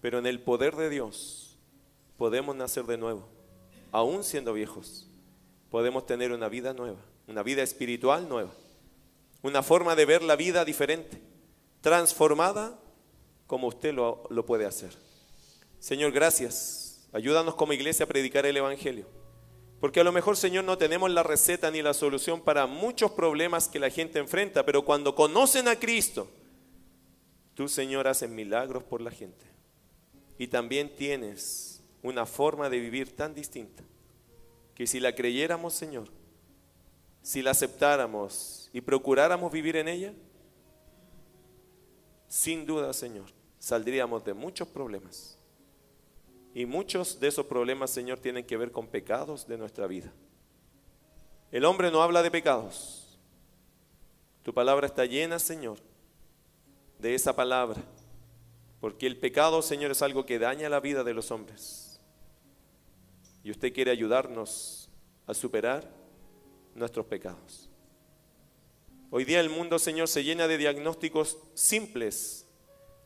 [0.00, 1.58] Pero en el poder de Dios
[2.16, 3.39] podemos nacer de nuevo
[3.92, 5.08] aún siendo viejos,
[5.70, 8.50] podemos tener una vida nueva, una vida espiritual nueva,
[9.42, 11.20] una forma de ver la vida diferente,
[11.80, 12.78] transformada
[13.46, 14.90] como usted lo, lo puede hacer.
[15.78, 17.08] Señor, gracias.
[17.12, 19.06] Ayúdanos como iglesia a predicar el Evangelio.
[19.80, 23.66] Porque a lo mejor, Señor, no tenemos la receta ni la solución para muchos problemas
[23.66, 26.28] que la gente enfrenta, pero cuando conocen a Cristo,
[27.54, 29.46] tú, Señor, haces milagros por la gente.
[30.38, 31.69] Y también tienes
[32.02, 33.82] una forma de vivir tan distinta
[34.74, 36.08] que si la creyéramos, Señor,
[37.22, 40.14] si la aceptáramos y procuráramos vivir en ella,
[42.28, 43.26] sin duda, Señor,
[43.58, 45.36] saldríamos de muchos problemas.
[46.54, 50.12] Y muchos de esos problemas, Señor, tienen que ver con pecados de nuestra vida.
[51.52, 53.18] El hombre no habla de pecados.
[54.42, 55.78] Tu palabra está llena, Señor,
[56.98, 57.82] de esa palabra.
[58.80, 61.79] Porque el pecado, Señor, es algo que daña la vida de los hombres.
[63.42, 64.88] Y usted quiere ayudarnos
[65.26, 65.88] a superar
[66.74, 67.68] nuestros pecados.
[69.10, 72.46] Hoy día el mundo, Señor, se llena de diagnósticos simples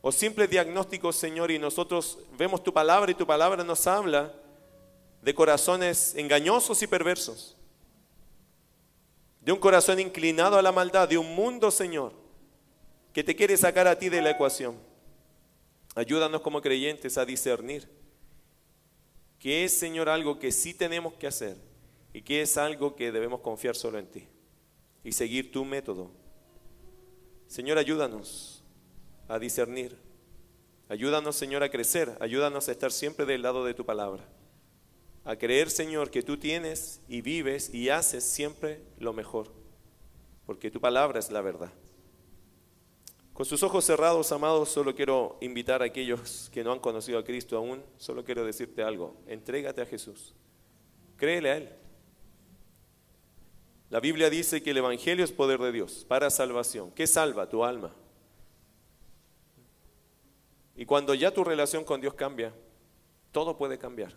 [0.01, 4.33] o simples diagnósticos, Señor, y nosotros vemos tu palabra y tu palabra nos habla
[5.23, 7.57] de corazones engañosos y perversos,
[9.41, 12.13] de un corazón inclinado a la maldad, de un mundo, Señor,
[13.13, 14.77] que te quiere sacar a ti de la ecuación.
[15.95, 17.89] Ayúdanos como creyentes a discernir
[19.39, 21.57] que es, Señor, algo que sí tenemos que hacer
[22.13, 24.27] y que es algo que debemos confiar solo en ti
[25.03, 26.11] y seguir tu método.
[27.47, 28.63] Señor, ayúdanos
[29.27, 29.97] a discernir.
[30.89, 32.15] Ayúdanos, Señor, a crecer.
[32.19, 34.27] Ayúdanos a estar siempre del lado de tu palabra.
[35.23, 39.51] A creer, Señor, que tú tienes y vives y haces siempre lo mejor.
[40.45, 41.71] Porque tu palabra es la verdad.
[43.35, 47.25] Con sus ojos cerrados, amados, solo quiero invitar a aquellos que no han conocido a
[47.25, 49.17] Cristo aún, solo quiero decirte algo.
[49.27, 50.33] Entrégate a Jesús.
[51.17, 51.69] Créele a Él.
[53.89, 56.91] La Biblia dice que el Evangelio es poder de Dios para salvación.
[56.91, 57.49] ¿Qué salva?
[57.49, 57.91] Tu alma.
[60.77, 62.53] Y cuando ya tu relación con Dios cambia,
[63.33, 64.13] todo puede cambiar.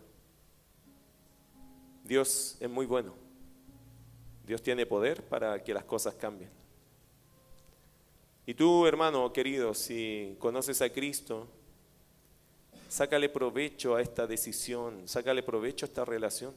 [2.04, 3.14] Dios es muy bueno.
[4.46, 6.50] Dios tiene poder para que las cosas cambien.
[8.48, 11.46] Y tú, hermano querido, si conoces a Cristo,
[12.88, 16.54] sácale provecho a esta decisión, sácale provecho a esta relación.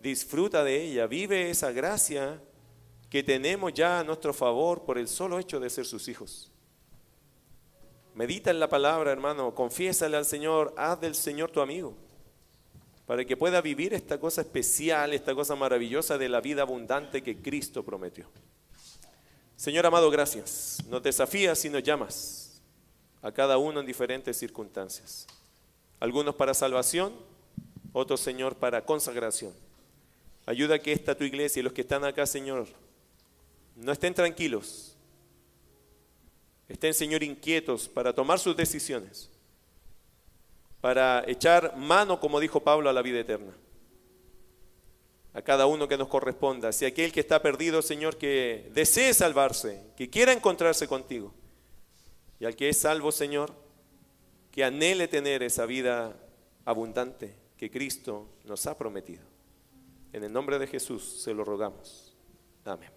[0.00, 2.42] Disfruta de ella, vive esa gracia
[3.08, 6.50] que tenemos ya a nuestro favor por el solo hecho de ser sus hijos.
[8.16, 11.94] Medita en la palabra, hermano, confiésale al Señor, haz del Señor tu amigo,
[13.06, 17.40] para que pueda vivir esta cosa especial, esta cosa maravillosa de la vida abundante que
[17.40, 18.26] Cristo prometió.
[19.56, 20.78] Señor amado, gracias.
[20.88, 22.60] Nos desafías y nos llamas
[23.22, 25.26] a cada uno en diferentes circunstancias.
[25.98, 27.14] Algunos para salvación,
[27.92, 29.54] otros, Señor, para consagración.
[30.44, 32.68] Ayuda a que esta tu iglesia y los que están acá, Señor,
[33.74, 34.94] no estén tranquilos.
[36.68, 39.30] Estén, Señor, inquietos para tomar sus decisiones,
[40.80, 43.52] para echar mano, como dijo Pablo, a la vida eterna.
[45.36, 46.72] A cada uno que nos corresponda.
[46.72, 51.34] Si aquel que está perdido, Señor, que desee salvarse, que quiera encontrarse contigo.
[52.40, 53.52] Y al que es salvo, Señor,
[54.50, 56.16] que anhele tener esa vida
[56.64, 59.24] abundante que Cristo nos ha prometido.
[60.14, 62.16] En el nombre de Jesús se lo rogamos.
[62.64, 62.95] Amén.